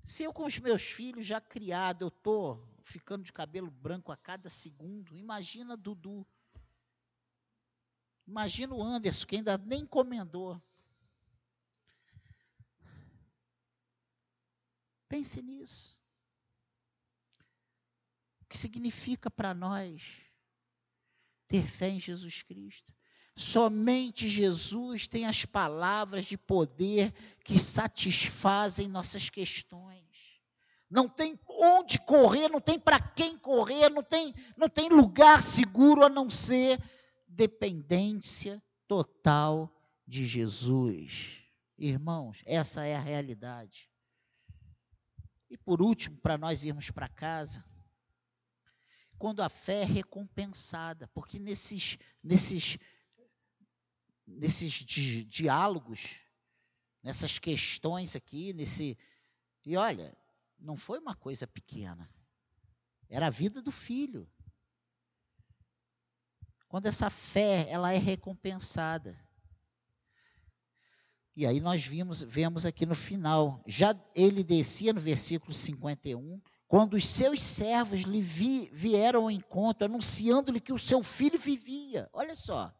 Se 0.04 0.24
eu 0.24 0.34
com 0.34 0.48
os 0.48 0.58
meus 0.58 0.82
filhos 0.82 1.24
já 1.24 1.40
criado, 1.40 2.02
eu 2.02 2.08
estou 2.08 2.68
ficando 2.84 3.24
de 3.24 3.32
cabelo 3.32 3.70
branco 3.70 4.12
a 4.12 4.18
cada 4.18 4.50
segundo, 4.50 5.16
imagina 5.16 5.78
Dudu. 5.78 6.26
Imagina 8.26 8.74
o 8.74 8.82
Anderson, 8.82 9.28
que 9.28 9.36
ainda 9.36 9.56
nem 9.56 9.82
encomendou. 9.82 10.60
Pense 15.08 15.42
nisso. 15.42 15.98
O 18.42 18.46
que 18.46 18.58
significa 18.58 19.30
para 19.30 19.54
nós 19.54 20.02
ter 21.48 21.68
fé 21.68 21.90
em 21.90 22.00
Jesus 22.00 22.42
Cristo? 22.44 22.94
Somente 23.36 24.28
Jesus 24.28 25.08
tem 25.08 25.26
as 25.26 25.46
palavras 25.46 26.26
de 26.26 26.38
poder 26.38 27.14
que 27.44 27.60
satisfazem 27.60 28.88
nossas 28.88 29.30
questões. 29.30 30.08
Não 30.90 31.08
tem 31.08 31.38
onde 31.48 32.00
correr, 32.00 32.50
não 32.50 32.62
tem 32.62 32.80
para 32.80 33.00
quem 33.00 33.38
correr, 33.38 33.90
não 33.90 34.02
tem, 34.02 34.34
não 34.56 34.68
tem 34.68 34.90
lugar 34.90 35.42
seguro 35.42 36.04
a 36.04 36.10
não 36.10 36.30
ser 36.30 36.82
dependência 37.28 38.64
total 38.88 39.72
de 40.08 40.26
Jesus. 40.26 41.38
Irmãos, 41.78 42.42
essa 42.46 42.86
é 42.86 42.96
a 42.96 43.02
realidade. 43.02 43.88
E 45.50 45.58
por 45.58 45.82
último, 45.82 46.18
para 46.18 46.38
nós 46.38 46.64
irmos 46.64 46.92
para 46.92 47.08
casa, 47.08 47.64
quando 49.18 49.42
a 49.42 49.50
fé 49.50 49.82
é 49.82 49.86
recompensada, 49.86 51.08
porque 51.08 51.40
nesses, 51.40 51.98
nesses, 52.24 52.78
nesses 54.26 54.74
di 54.74 55.24
diálogos, 55.24 56.20
nessas 57.02 57.40
questões 57.40 58.16
aqui, 58.16 58.54
nesse. 58.54 58.98
E 59.66 59.76
olha, 59.76 60.16
não 60.60 60.76
foi 60.76 61.00
uma 61.00 61.16
coisa 61.16 61.48
pequena. 61.48 62.10
Era 63.10 63.28
a 63.28 63.32
vida 63.32 63.62
do 63.62 63.72
filho. 63.72 64.30
Quando 66.68 66.88
essa 66.88 67.10
fé 67.10 67.68
ela 67.70 67.94
é 67.94 67.98
recompensada. 67.98 69.18
E 71.38 71.46
aí 71.46 71.62
nós 71.62 71.86
vimos, 71.86 72.24
vemos 72.24 72.66
aqui 72.66 72.84
no 72.84 72.96
final, 72.96 73.62
já 73.68 73.96
ele 74.16 74.44
descia 74.44 74.92
no 74.92 75.00
versículo 75.00 75.54
51, 75.54 76.42
quando 76.68 76.96
os 76.96 77.06
seus 77.06 77.40
servos 77.40 78.02
lhe 78.02 78.24
vi, 78.24 78.72
vieram 78.74 79.26
ao 79.26 79.30
encontro, 79.30 79.86
anunciando-lhe 79.86 80.60
que 80.60 80.74
o 80.74 80.80
seu 80.80 81.04
filho 81.04 81.38
vivia. 81.38 82.10
Olha 82.12 82.36
só. 82.36 82.74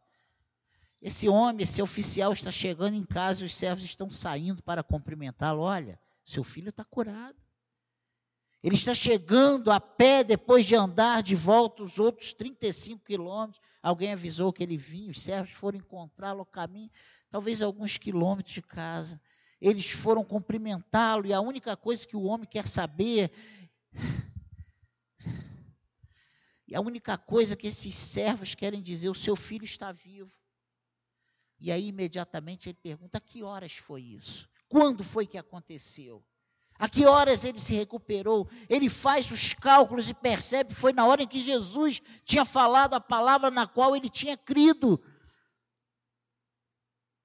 Esse 1.00 1.28
homem, 1.28 1.62
esse 1.62 1.80
oficial 1.80 2.32
está 2.32 2.50
chegando 2.50 2.94
em 2.94 3.04
casa 3.04 3.44
e 3.44 3.46
os 3.46 3.54
servos 3.54 3.84
estão 3.84 4.10
saindo 4.10 4.60
para 4.60 4.82
cumprimentá-lo. 4.82 5.60
Olha, 5.60 5.96
seu 6.24 6.42
filho 6.42 6.70
está 6.70 6.84
curado. 6.84 7.38
Ele 8.60 8.74
está 8.74 8.92
chegando 8.92 9.70
a 9.70 9.78
pé 9.78 10.24
depois 10.24 10.66
de 10.66 10.74
andar 10.74 11.22
de 11.22 11.36
volta 11.36 11.84
os 11.84 12.00
outros 12.00 12.32
35 12.32 13.04
quilômetros. 13.04 13.62
Alguém 13.80 14.14
avisou 14.14 14.52
que 14.52 14.64
ele 14.64 14.76
vinha, 14.76 15.12
os 15.12 15.22
servos 15.22 15.52
foram 15.52 15.78
encontrá-lo 15.78 16.40
ao 16.40 16.46
caminho 16.46 16.90
talvez 17.30 17.62
alguns 17.62 17.96
quilômetros 17.98 18.54
de 18.54 18.62
casa. 18.62 19.20
Eles 19.60 19.90
foram 19.90 20.24
cumprimentá-lo 20.24 21.26
e 21.26 21.32
a 21.32 21.40
única 21.40 21.76
coisa 21.76 22.06
que 22.06 22.16
o 22.16 22.22
homem 22.22 22.48
quer 22.48 22.66
saber. 22.68 23.32
E 26.66 26.76
a 26.76 26.80
única 26.80 27.16
coisa 27.16 27.56
que 27.56 27.66
esses 27.66 27.94
servos 27.94 28.54
querem 28.54 28.82
dizer: 28.82 29.08
o 29.08 29.14
seu 29.14 29.34
filho 29.34 29.64
está 29.64 29.90
vivo. 29.90 30.36
E 31.58 31.72
aí, 31.72 31.88
imediatamente, 31.88 32.68
ele 32.68 32.78
pergunta: 32.80 33.18
a 33.18 33.20
que 33.20 33.42
horas 33.42 33.76
foi 33.76 34.02
isso? 34.02 34.48
Quando 34.68 35.02
foi 35.02 35.26
que 35.26 35.38
aconteceu? 35.38 36.22
A 36.78 36.88
que 36.88 37.06
horas 37.06 37.42
ele 37.42 37.58
se 37.58 37.74
recuperou? 37.74 38.48
Ele 38.68 38.88
faz 38.88 39.30
os 39.32 39.52
cálculos 39.54 40.08
e 40.08 40.14
percebe 40.14 40.74
que 40.74 40.80
foi 40.80 40.92
na 40.92 41.04
hora 41.06 41.22
em 41.22 41.26
que 41.26 41.40
Jesus 41.40 42.00
tinha 42.24 42.44
falado 42.44 42.94
a 42.94 43.00
palavra 43.00 43.50
na 43.50 43.66
qual 43.66 43.96
ele 43.96 44.08
tinha 44.08 44.36
crido 44.36 45.02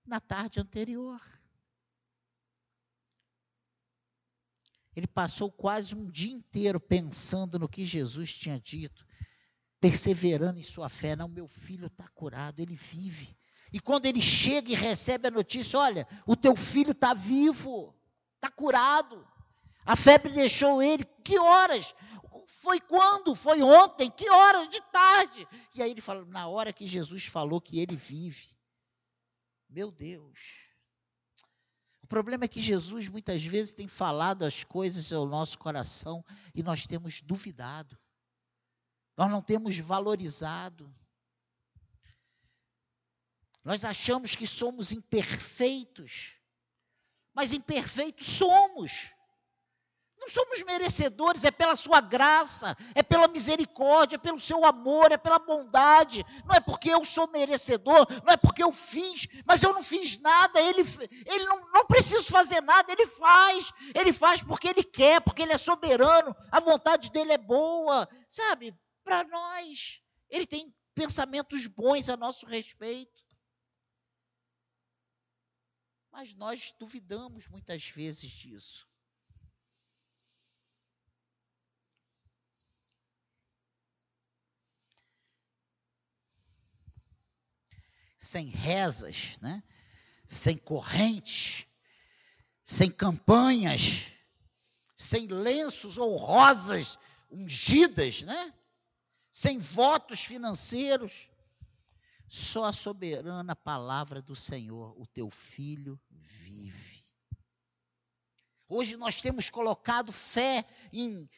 na 0.06 0.20
tarde 0.20 0.60
anterior. 0.60 1.22
Ele 4.96 5.08
passou 5.08 5.52
quase 5.52 5.96
um 5.96 6.10
dia 6.10 6.32
inteiro 6.32 6.80
pensando 6.80 7.58
no 7.58 7.68
que 7.68 7.86
Jesus 7.86 8.34
tinha 8.34 8.60
dito, 8.60 9.06
perseverando 9.80 10.60
em 10.60 10.63
sua 10.63 10.88
fé. 10.88 11.16
Não, 11.16 11.28
meu 11.28 11.48
filho 11.48 11.88
está 11.88 12.08
curado, 12.10 12.60
ele 12.60 12.76
vive. 12.76 13.36
E 13.72 13.80
quando 13.80 14.06
ele 14.06 14.22
chega 14.22 14.72
e 14.72 14.76
recebe 14.76 15.28
a 15.28 15.32
notícia: 15.32 15.80
olha, 15.80 16.08
o 16.28 16.36
teu 16.36 16.56
filho 16.56 16.92
está 16.92 17.13
vivo, 17.13 17.96
está 18.36 18.52
curado. 18.52 19.28
A 19.84 19.96
febre 19.96 20.32
deixou 20.32 20.82
ele. 20.82 21.04
Que 21.24 21.39
horas? 21.39 21.96
Foi 22.48 22.80
quando? 22.80 23.34
Foi 23.34 23.62
ontem? 23.62 24.12
Que 24.12 24.30
horas? 24.30 24.70
De 24.70 24.80
tarde. 24.92 25.48
E 25.74 25.82
aí 25.82 25.89
ele 25.89 26.02
fala: 26.02 26.24
na 26.26 26.48
hora 26.48 26.72
que 26.72 26.86
Jesus 26.86 27.26
falou 27.26 27.60
que 27.60 27.80
ele 27.80 27.96
vive. 27.96 28.56
Meu 29.74 29.92
Deus. 29.92 30.70
problema 32.08 32.46
é 32.46 32.48
que 32.48 32.62
Jesus 32.62 33.10
muitas 33.10 33.44
vezes 33.44 33.74
tem 33.74 33.88
falado 33.88 34.44
as 34.44 34.64
coisas 34.64 35.12
ao 35.12 35.26
nosso 35.26 35.58
coração 35.58 36.24
e 36.54 36.62
nós 36.62 36.86
temos 36.86 37.22
duvidado. 37.22 37.98
Nós 39.18 39.32
não 39.32 39.42
temos 39.42 39.80
valorizado. 39.80 40.96
Nós 43.64 43.84
achamos 43.84 44.36
que 44.36 44.46
somos 44.46 44.92
imperfeitos, 44.92 46.40
mas 47.34 47.52
imperfeitos 47.52 48.28
somos. 48.28 49.12
Não 50.24 50.30
somos 50.30 50.64
merecedores, 50.64 51.44
é 51.44 51.52
pela 51.52 51.76
sua 51.76 52.00
graça, 52.00 52.78
é 52.96 53.04
pela 53.04 53.28
misericórdia, 53.28 54.16
é 54.16 54.18
pelo 54.18 54.40
seu 54.40 54.64
amor, 54.64 55.12
é 55.12 55.18
pela 55.18 55.38
bondade. 55.38 56.26
Não 56.46 56.56
é 56.56 56.62
porque 56.62 56.90
eu 56.90 57.04
sou 57.04 57.30
merecedor, 57.30 58.08
não 58.24 58.32
é 58.32 58.38
porque 58.38 58.64
eu 58.64 58.72
fiz, 58.72 59.28
mas 59.46 59.62
eu 59.62 59.74
não 59.74 59.84
fiz 59.84 60.18
nada, 60.20 60.62
ele, 60.62 60.82
ele 61.26 61.44
não, 61.44 61.70
não 61.74 61.86
preciso 61.86 62.24
fazer 62.24 62.62
nada, 62.62 62.90
ele 62.90 63.06
faz. 63.06 63.70
Ele 63.94 64.14
faz 64.14 64.42
porque 64.42 64.70
ele 64.70 64.82
quer, 64.86 65.20
porque 65.20 65.42
ele 65.42 65.52
é 65.52 65.58
soberano, 65.58 66.34
a 66.50 66.62
vontade 66.62 67.12
dele 67.12 67.34
é 67.34 67.38
boa, 67.38 68.08
sabe? 68.26 68.74
Para 69.04 69.26
nós, 69.26 70.02
ele 70.30 70.48
tem 70.48 70.74
pensamentos 70.96 71.68
bons 71.68 72.08
a 72.08 72.16
nosso 72.16 72.46
respeito. 72.46 73.12
Mas 76.10 76.34
nós 76.34 76.74
duvidamos 76.80 77.50
muitas 77.50 77.84
vezes 77.88 78.32
disso. 78.32 78.88
Sem 88.24 88.46
rezas, 88.48 89.38
né? 89.42 89.62
sem 90.26 90.58
correntes, 90.58 91.68
sem 92.64 92.90
campanhas, 92.90 94.06
sem 94.96 95.28
lenços 95.28 95.98
ou 95.98 96.16
rosas 96.16 96.98
ungidas, 97.30 98.22
né? 98.22 98.54
sem 99.30 99.60
votos 99.60 100.22
financeiros. 100.22 101.30
Só 102.30 102.64
a 102.64 102.74
soberana 102.74 103.56
palavra 103.56 104.22
do 104.22 104.36
Senhor, 104.38 105.00
o 105.00 105.06
teu 105.06 105.30
filho 105.30 106.00
vive. 106.10 107.06
Hoje 108.70 108.96
nós 108.96 109.22
temos 109.22 109.50
colocado 109.50 110.14
fé 110.14 110.66
em 110.94 111.30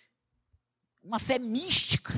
uma 1.02 1.18
fé 1.18 1.40
mística. 1.40 2.14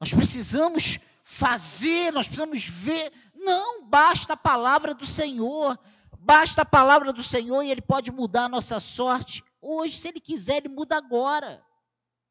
Nós 0.00 0.12
precisamos 0.12 0.98
fazer, 1.28 2.10
nós 2.10 2.26
precisamos 2.26 2.66
ver. 2.66 3.12
Não, 3.34 3.84
basta 3.84 4.32
a 4.32 4.36
palavra 4.36 4.94
do 4.94 5.04
Senhor. 5.04 5.78
Basta 6.18 6.62
a 6.62 6.64
palavra 6.64 7.12
do 7.12 7.22
Senhor 7.22 7.62
e 7.62 7.70
Ele 7.70 7.82
pode 7.82 8.10
mudar 8.10 8.46
a 8.46 8.48
nossa 8.48 8.80
sorte. 8.80 9.44
Hoje, 9.60 9.98
se 9.98 10.08
Ele 10.08 10.20
quiser, 10.20 10.56
Ele 10.56 10.68
muda 10.68 10.96
agora. 10.96 11.62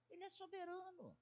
Ele 0.10 0.24
é 0.24 0.30
soberano. 0.32 1.16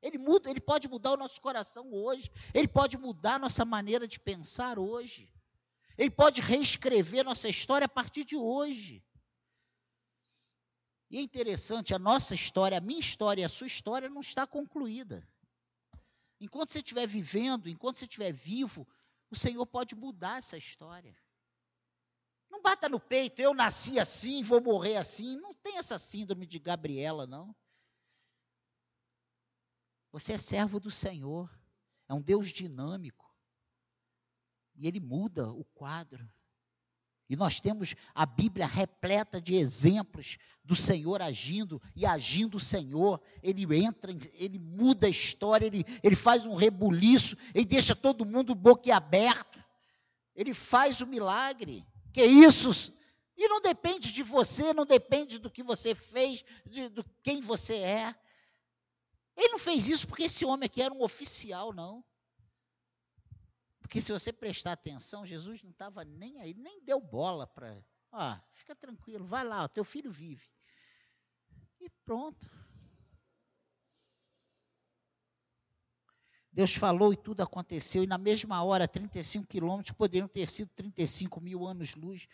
Ele 0.00 0.16
muda, 0.16 0.48
Ele 0.48 0.60
pode 0.60 0.88
mudar 0.88 1.12
o 1.12 1.16
nosso 1.16 1.40
coração 1.42 1.92
hoje. 1.92 2.30
Ele 2.54 2.66
pode 2.66 2.96
mudar 2.96 3.34
a 3.34 3.40
nossa 3.40 3.64
maneira 3.64 4.08
de 4.08 4.18
pensar 4.18 4.78
hoje. 4.78 5.30
Ele 5.98 6.10
pode 6.10 6.40
reescrever 6.40 7.22
nossa 7.22 7.50
história 7.50 7.84
a 7.84 7.88
partir 7.88 8.24
de 8.24 8.36
hoje. 8.36 9.04
E 11.10 11.18
é 11.18 11.20
interessante, 11.20 11.94
a 11.94 11.98
nossa 11.98 12.34
história, 12.34 12.78
a 12.78 12.80
minha 12.80 12.98
história 12.98 13.42
e 13.42 13.44
a 13.44 13.48
sua 13.48 13.66
história 13.66 14.08
não 14.08 14.22
está 14.22 14.46
concluída. 14.46 15.26
Enquanto 16.40 16.72
você 16.72 16.78
estiver 16.78 17.06
vivendo, 17.06 17.68
enquanto 17.68 17.96
você 17.96 18.04
estiver 18.04 18.32
vivo, 18.32 18.86
o 19.30 19.36
Senhor 19.36 19.66
pode 19.66 19.94
mudar 19.94 20.38
essa 20.38 20.56
história. 20.56 21.16
Não 22.50 22.62
bata 22.62 22.88
no 22.88 23.00
peito, 23.00 23.40
eu 23.40 23.54
nasci 23.54 23.98
assim, 23.98 24.42
vou 24.42 24.60
morrer 24.60 24.96
assim. 24.96 25.36
Não 25.36 25.54
tem 25.54 25.78
essa 25.78 25.98
síndrome 25.98 26.46
de 26.46 26.58
Gabriela, 26.58 27.26
não. 27.26 27.54
Você 30.12 30.34
é 30.34 30.38
servo 30.38 30.80
do 30.80 30.90
Senhor, 30.90 31.50
é 32.08 32.14
um 32.14 32.22
Deus 32.22 32.50
dinâmico. 32.50 33.34
E 34.74 34.86
Ele 34.86 35.00
muda 35.00 35.50
o 35.50 35.64
quadro. 35.64 36.30
E 37.28 37.34
nós 37.34 37.60
temos 37.60 37.94
a 38.14 38.24
Bíblia 38.24 38.66
repleta 38.66 39.40
de 39.40 39.56
exemplos 39.56 40.38
do 40.64 40.76
Senhor 40.76 41.20
agindo 41.20 41.82
e 41.94 42.06
agindo 42.06 42.56
o 42.56 42.60
Senhor. 42.60 43.20
Ele 43.42 43.66
entra, 43.76 44.12
ele 44.34 44.58
muda 44.58 45.06
a 45.06 45.10
história, 45.10 45.66
ele, 45.66 45.84
ele 46.02 46.14
faz 46.14 46.46
um 46.46 46.54
rebuliço, 46.54 47.36
ele 47.52 47.64
deixa 47.64 47.96
todo 47.96 48.24
mundo 48.24 48.54
boquiaberto. 48.54 49.62
Ele 50.36 50.54
faz 50.54 51.00
o 51.00 51.06
milagre. 51.06 51.84
Que 52.12 52.24
isso? 52.24 52.94
E 53.36 53.48
não 53.48 53.60
depende 53.60 54.12
de 54.12 54.22
você, 54.22 54.72
não 54.72 54.86
depende 54.86 55.38
do 55.38 55.50
que 55.50 55.62
você 55.62 55.94
fez, 55.94 56.44
de, 56.64 56.88
de 56.88 57.04
quem 57.22 57.40
você 57.40 57.74
é. 57.74 58.14
Ele 59.36 59.48
não 59.48 59.58
fez 59.58 59.88
isso 59.88 60.06
porque 60.06 60.24
esse 60.24 60.44
homem 60.44 60.66
aqui 60.66 60.80
era 60.80 60.94
um 60.94 61.02
oficial, 61.02 61.72
não. 61.72 62.04
Porque 63.86 64.00
se 64.00 64.10
você 64.10 64.32
prestar 64.32 64.72
atenção, 64.72 65.24
Jesus 65.24 65.62
não 65.62 65.70
estava 65.70 66.04
nem 66.04 66.40
aí, 66.40 66.52
nem 66.54 66.84
deu 66.84 67.00
bola 67.00 67.46
para. 67.46 67.80
Ah, 68.10 68.42
fica 68.52 68.74
tranquilo, 68.74 69.24
vai 69.24 69.44
lá, 69.44 69.62
o 69.62 69.68
teu 69.68 69.84
filho 69.84 70.10
vive. 70.10 70.44
E 71.80 71.88
pronto. 72.04 72.50
Deus 76.50 76.74
falou 76.74 77.12
e 77.12 77.16
tudo 77.16 77.42
aconteceu, 77.44 78.02
e 78.02 78.08
na 78.08 78.18
mesma 78.18 78.60
hora, 78.64 78.88
35 78.88 79.46
quilômetros 79.46 79.96
poderiam 79.96 80.26
ter 80.26 80.50
sido 80.50 80.68
35 80.74 81.40
mil 81.40 81.64
anos-luz. 81.64 82.26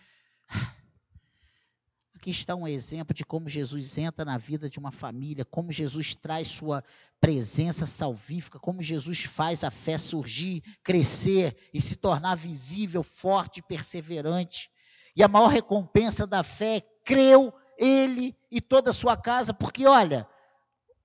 Aqui 2.22 2.30
está 2.30 2.54
um 2.54 2.68
exemplo 2.68 3.12
de 3.12 3.24
como 3.24 3.48
Jesus 3.48 3.98
entra 3.98 4.24
na 4.24 4.38
vida 4.38 4.70
de 4.70 4.78
uma 4.78 4.92
família, 4.92 5.44
como 5.44 5.72
Jesus 5.72 6.14
traz 6.14 6.46
sua 6.46 6.84
presença 7.20 7.84
salvífica, 7.84 8.60
como 8.60 8.80
Jesus 8.80 9.24
faz 9.24 9.64
a 9.64 9.72
fé 9.72 9.98
surgir, 9.98 10.62
crescer 10.84 11.56
e 11.74 11.80
se 11.80 11.96
tornar 11.96 12.36
visível, 12.36 13.02
forte 13.02 13.58
e 13.58 13.62
perseverante. 13.62 14.70
E 15.16 15.22
a 15.24 15.26
maior 15.26 15.48
recompensa 15.48 16.24
da 16.24 16.44
fé 16.44 16.76
é 16.76 16.80
creu 17.04 17.52
ele 17.76 18.38
e 18.48 18.60
toda 18.60 18.90
a 18.90 18.94
sua 18.94 19.16
casa, 19.16 19.52
porque 19.52 19.84
olha, 19.84 20.24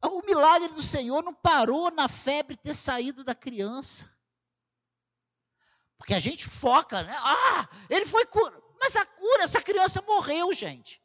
o 0.06 0.24
milagre 0.24 0.68
do 0.68 0.84
Senhor 0.84 1.24
não 1.24 1.34
parou 1.34 1.90
na 1.90 2.08
febre 2.08 2.56
ter 2.56 2.76
saído 2.76 3.24
da 3.24 3.34
criança. 3.34 4.08
Porque 5.98 6.14
a 6.14 6.20
gente 6.20 6.48
foca, 6.48 7.02
né? 7.02 7.16
Ah, 7.18 7.68
ele 7.90 8.06
foi 8.06 8.24
curado. 8.28 8.62
Mas 8.80 8.96
a 8.96 9.04
cura, 9.04 9.46
essa 9.46 9.60
criança 9.60 10.00
morreu, 10.04 10.54
gente. 10.54 11.02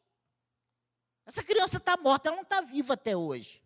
Essa 1.26 1.42
criança 1.42 1.78
está 1.78 1.96
morta, 1.96 2.28
ela 2.28 2.36
não 2.36 2.42
está 2.42 2.60
viva 2.60 2.94
até 2.94 3.16
hoje. 3.16 3.62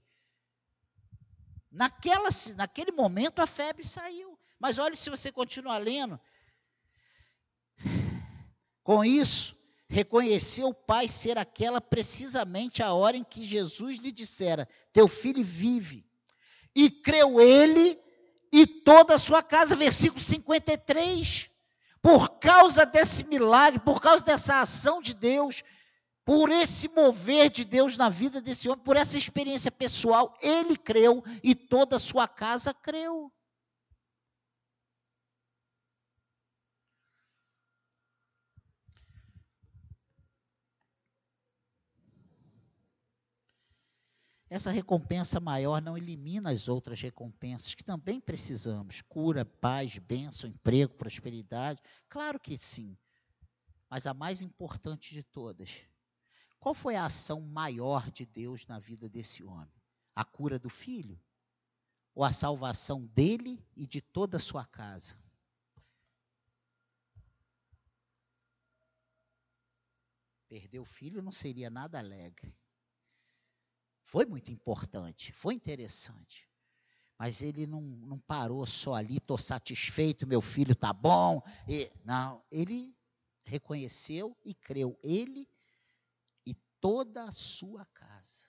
Naquela, 1.71 2.29
naquele 2.55 2.93
momento 2.93 3.41
a 3.41 3.47
febre 3.47 3.87
saiu. 3.87 4.39
Mas 4.59 4.79
olha 4.79 4.97
se 4.97 5.11
você 5.11 5.31
continuar 5.31 5.79
lendo. 5.79 6.19
Com 8.83 9.05
isso, 9.05 9.57
reconheceu 9.89 10.69
o 10.69 10.75
pai 10.75 11.09
ser 11.09 11.37
aquela 11.37 11.81
precisamente 11.81 12.83
a 12.83 12.93
hora 12.93 13.17
em 13.17 13.25
que 13.25 13.45
Jesus 13.45 13.99
lhe 13.99 14.11
dissera: 14.13 14.69
Teu 14.93 15.09
filho 15.09 15.45
vive. 15.45 16.07
E 16.75 16.91
creu 16.91 17.41
ele 17.41 17.99
e 18.53 18.67
toda 18.67 19.15
a 19.15 19.19
sua 19.19 19.43
casa. 19.43 19.75
Versículo 19.75 20.21
53. 20.21 21.51
Por 22.01 22.39
causa 22.39 22.87
desse 22.87 23.25
milagre, 23.25 23.81
por 23.81 24.01
causa 24.01 24.25
dessa 24.25 24.61
ação 24.61 25.03
de 25.03 25.13
Deus, 25.13 25.63
por 26.27 26.51
esse 26.51 26.89
mover 26.89 27.49
de 27.49 27.65
Deus 27.65 27.97
na 27.97 28.09
vida 28.09 28.41
desse 28.41 28.69
homem, 28.69 28.83
por 28.85 28.97
essa 28.97 29.17
experiência 29.17 29.71
pessoal, 29.71 30.37
ele 30.43 30.77
creu 30.77 31.23
e 31.41 31.55
toda 31.55 31.95
a 31.95 32.01
sua 32.01 32.27
casa 32.27 32.75
creu. 32.75 33.33
Essa 44.51 44.73
recompensa 44.73 45.39
maior 45.39 45.81
não 45.81 45.97
elimina 45.97 46.51
as 46.51 46.67
outras 46.69 47.01
recompensas 47.01 47.73
que 47.73 47.85
também 47.85 48.21
precisamos: 48.21 49.01
cura, 49.03 49.45
paz, 49.45 49.97
bênção, 49.99 50.51
emprego, 50.51 50.95
prosperidade. 50.95 51.81
Claro 52.09 52.41
que 52.41 52.59
sim. 52.61 52.97
Mas 53.89 54.09
a 54.09 54.15
mais 54.15 54.43
importante 54.43 55.15
de 55.15 55.23
todas 55.23 55.87
qual 56.59 56.75
foi 56.75 56.97
a 56.97 57.05
ação 57.05 57.41
maior 57.41 58.11
de 58.11 58.27
Deus 58.27 58.67
na 58.67 58.79
vida 58.79 59.09
desse 59.09 59.45
homem? 59.45 59.73
A 60.15 60.25
cura 60.25 60.59
do 60.59 60.69
filho? 60.69 61.21
Ou 62.15 62.25
a 62.25 62.33
salvação 62.33 63.05
dele 63.07 63.65
e 63.77 63.87
de 63.87 64.01
toda 64.01 64.37
a 64.37 64.41
sua 64.41 64.65
casa? 64.65 65.19
Perder 70.49 70.79
o 70.79 70.85
filho 70.85 71.23
não 71.23 71.33
seria 71.33 71.69
nada 71.69 71.99
alegre. 71.99 72.57
Foi 74.03 74.25
muito 74.25 74.51
importante, 74.51 75.33
foi 75.33 75.55
interessante. 75.55 76.49
Mas 77.19 77.43
ele 77.43 77.67
não, 77.67 77.81
não 77.81 78.19
parou 78.19 78.67
só 78.67 78.95
ali, 78.95 79.17
estou 79.17 79.39
satisfeito, 79.39 80.27
meu 80.27 80.41
filho 80.41 80.73
está 80.73 80.93
bom. 80.93 81.43
E, 81.69 81.91
não, 82.05 82.45
ele 82.51 82.97
reconheceu 83.45 84.37
e 84.45 84.55
creu, 84.55 84.99
ele 85.03 85.49
toda 86.87 87.25
a 87.25 87.33
sua 87.33 87.85
casa. 87.87 88.49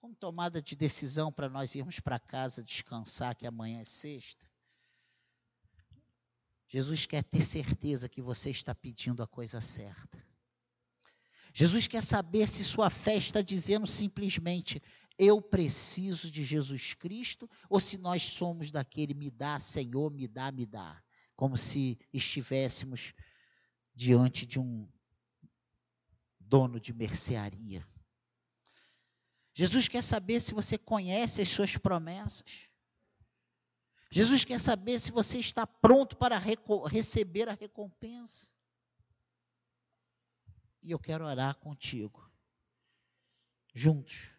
Como 0.00 0.16
tomada 0.16 0.60
de 0.60 0.74
decisão 0.74 1.30
para 1.30 1.48
nós 1.48 1.76
irmos 1.76 2.00
para 2.00 2.18
casa 2.18 2.60
descansar, 2.60 3.36
que 3.36 3.46
amanhã 3.46 3.82
é 3.82 3.84
sexta. 3.84 4.50
Jesus 6.66 7.06
quer 7.06 7.22
ter 7.22 7.44
certeza 7.44 8.08
que 8.08 8.20
você 8.20 8.50
está 8.50 8.74
pedindo 8.74 9.22
a 9.22 9.28
coisa 9.28 9.60
certa. 9.60 10.20
Jesus 11.54 11.86
quer 11.86 12.02
saber 12.02 12.48
se 12.48 12.64
sua 12.64 12.90
fé 12.90 13.16
está 13.16 13.40
dizendo 13.40 13.86
simplesmente: 13.86 14.82
eu 15.16 15.40
preciso 15.40 16.32
de 16.32 16.44
Jesus 16.44 16.94
Cristo, 16.94 17.48
ou 17.70 17.78
se 17.78 17.96
nós 17.96 18.24
somos 18.24 18.72
daquele 18.72 19.14
me 19.14 19.30
dá, 19.30 19.60
Senhor, 19.60 20.10
me 20.10 20.26
dá, 20.26 20.50
me 20.50 20.66
dá, 20.66 21.00
como 21.36 21.56
se 21.56 21.96
estivéssemos 22.12 23.14
diante 23.94 24.44
de 24.44 24.58
um 24.58 24.88
dono 26.48 26.80
de 26.80 26.92
mercearia. 26.92 27.86
Jesus 29.54 29.88
quer 29.88 30.02
saber 30.02 30.40
se 30.40 30.52
você 30.52 30.76
conhece 30.76 31.40
as 31.40 31.48
suas 31.48 31.76
promessas. 31.76 32.68
Jesus 34.10 34.44
quer 34.44 34.60
saber 34.60 34.98
se 34.98 35.10
você 35.10 35.38
está 35.38 35.66
pronto 35.66 36.16
para 36.16 36.38
receber 36.38 37.48
a 37.48 37.54
recompensa. 37.54 38.46
E 40.82 40.90
eu 40.90 40.98
quero 40.98 41.24
orar 41.24 41.56
contigo, 41.56 42.30
juntos. 43.74 44.34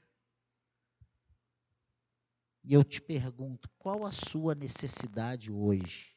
E 2.64 2.74
eu 2.74 2.84
te 2.84 3.02
pergunto, 3.02 3.70
qual 3.78 4.06
a 4.06 4.12
sua 4.12 4.56
necessidade 4.56 5.52
hoje? 5.52 6.16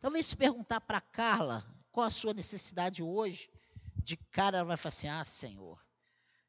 Talvez 0.00 0.26
se 0.26 0.36
perguntar 0.36 0.80
para 0.80 1.00
Carla, 1.00 1.64
qual 1.92 2.06
a 2.06 2.10
sua 2.10 2.32
necessidade 2.32 3.02
hoje? 3.02 3.50
De 3.98 4.16
cara 4.16 4.58
ela 4.58 4.66
vai 4.66 4.76
falar 4.76 4.88
assim: 4.88 5.08
Ah, 5.08 5.24
Senhor, 5.24 5.84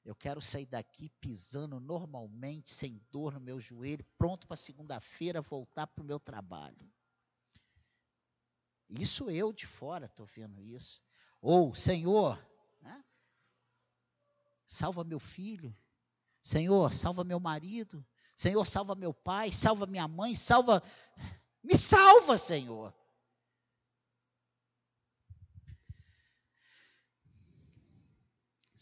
eu 0.06 0.16
quero 0.16 0.42
sair 0.42 0.66
daqui 0.66 1.10
pisando 1.22 1.80
normalmente, 1.80 2.72
sem 2.72 3.02
dor 3.12 3.34
no 3.34 3.40
meu 3.40 3.60
joelho, 3.60 4.06
pronto 4.18 4.48
para 4.48 4.56
segunda-feira 4.56 5.42
voltar 5.42 5.88
para 5.88 6.02
o 6.02 6.06
meu 6.06 6.20
trabalho. 6.20 6.92
Isso 8.90 9.30
eu 9.30 9.54
de 9.54 9.68
fora 9.68 10.06
estou 10.06 10.26
vendo 10.26 10.64
isso. 10.64 11.02
Ou, 11.42 11.76
Senhor, 11.76 12.44
né? 12.82 13.04
salva 14.66 15.04
meu 15.04 15.20
filho. 15.20 15.76
Senhor, 16.42 16.94
salva 16.94 17.24
meu 17.24 17.40
marido. 17.40 18.06
Senhor, 18.36 18.66
salva 18.66 18.96
meu 18.96 19.14
pai, 19.14 19.52
salva 19.52 19.86
minha 19.86 20.08
mãe, 20.08 20.34
salva. 20.34 20.82
Me 21.62 21.78
salva, 21.78 22.38
Senhor. 22.38 22.94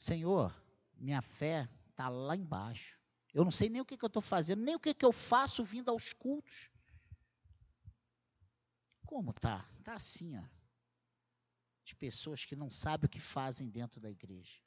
Senhor, 0.08 0.56
minha 0.96 1.22
fé 1.22 1.68
está 1.90 2.08
lá 2.08 2.34
embaixo. 2.34 2.98
Eu 3.34 3.44
não 3.44 3.52
sei 3.52 3.68
nem 3.68 3.82
o 3.82 3.86
que, 3.86 3.98
que 3.98 4.06
eu 4.06 4.08
estou 4.08 4.22
fazendo, 4.22 4.64
nem 4.64 4.74
o 4.74 4.80
que, 4.80 4.94
que 4.94 5.04
eu 5.04 5.12
faço 5.12 5.66
vindo 5.66 5.90
aos 5.90 6.14
cultos. 6.14 6.72
Como 9.06 9.34
tá? 9.34 9.70
Tá 9.84 9.96
assim, 9.96 10.38
ó. 10.38 10.44
De 11.84 11.94
pessoas 11.94 12.46
que 12.46 12.56
não 12.56 12.72
sabem 12.72 13.08
o 13.08 13.10
que 13.10 13.20
fazem 13.20 13.70
dentro 13.70 14.00
da 14.00 14.10
igreja. 14.10 14.62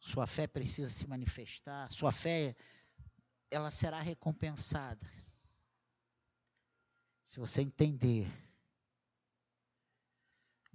Sua 0.00 0.26
fé 0.26 0.48
precisa 0.48 0.90
se 0.90 1.06
manifestar, 1.06 1.92
sua 1.92 2.10
fé 2.10 2.56
ela 3.48 3.70
será 3.70 4.00
recompensada. 4.00 5.08
Se 7.22 7.38
você 7.38 7.62
entender 7.62 8.45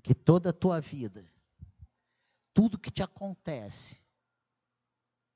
que 0.02 0.14
toda 0.14 0.50
a 0.50 0.54
tua 0.54 0.80
vida, 0.80 1.26
tudo 2.54 2.80
que 2.80 2.92
te 2.92 3.04
acontece, 3.04 4.00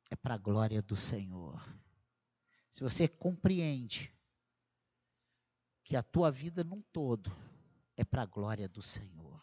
é 0.10 0.16
para 0.16 0.36
a 0.36 0.38
glória 0.38 0.82
do 0.82 0.96
Senhor. 0.96 1.62
Se 2.70 2.84
você 2.84 3.08
compreende 3.08 4.14
que 5.84 5.96
a 5.96 6.04
tua 6.04 6.32
vida 6.32 6.64
num 6.64 6.82
todo 6.82 7.32
é 7.96 8.04
para 8.04 8.24
a 8.24 8.26
glória 8.26 8.68
do 8.68 8.82
Senhor. 8.82 9.42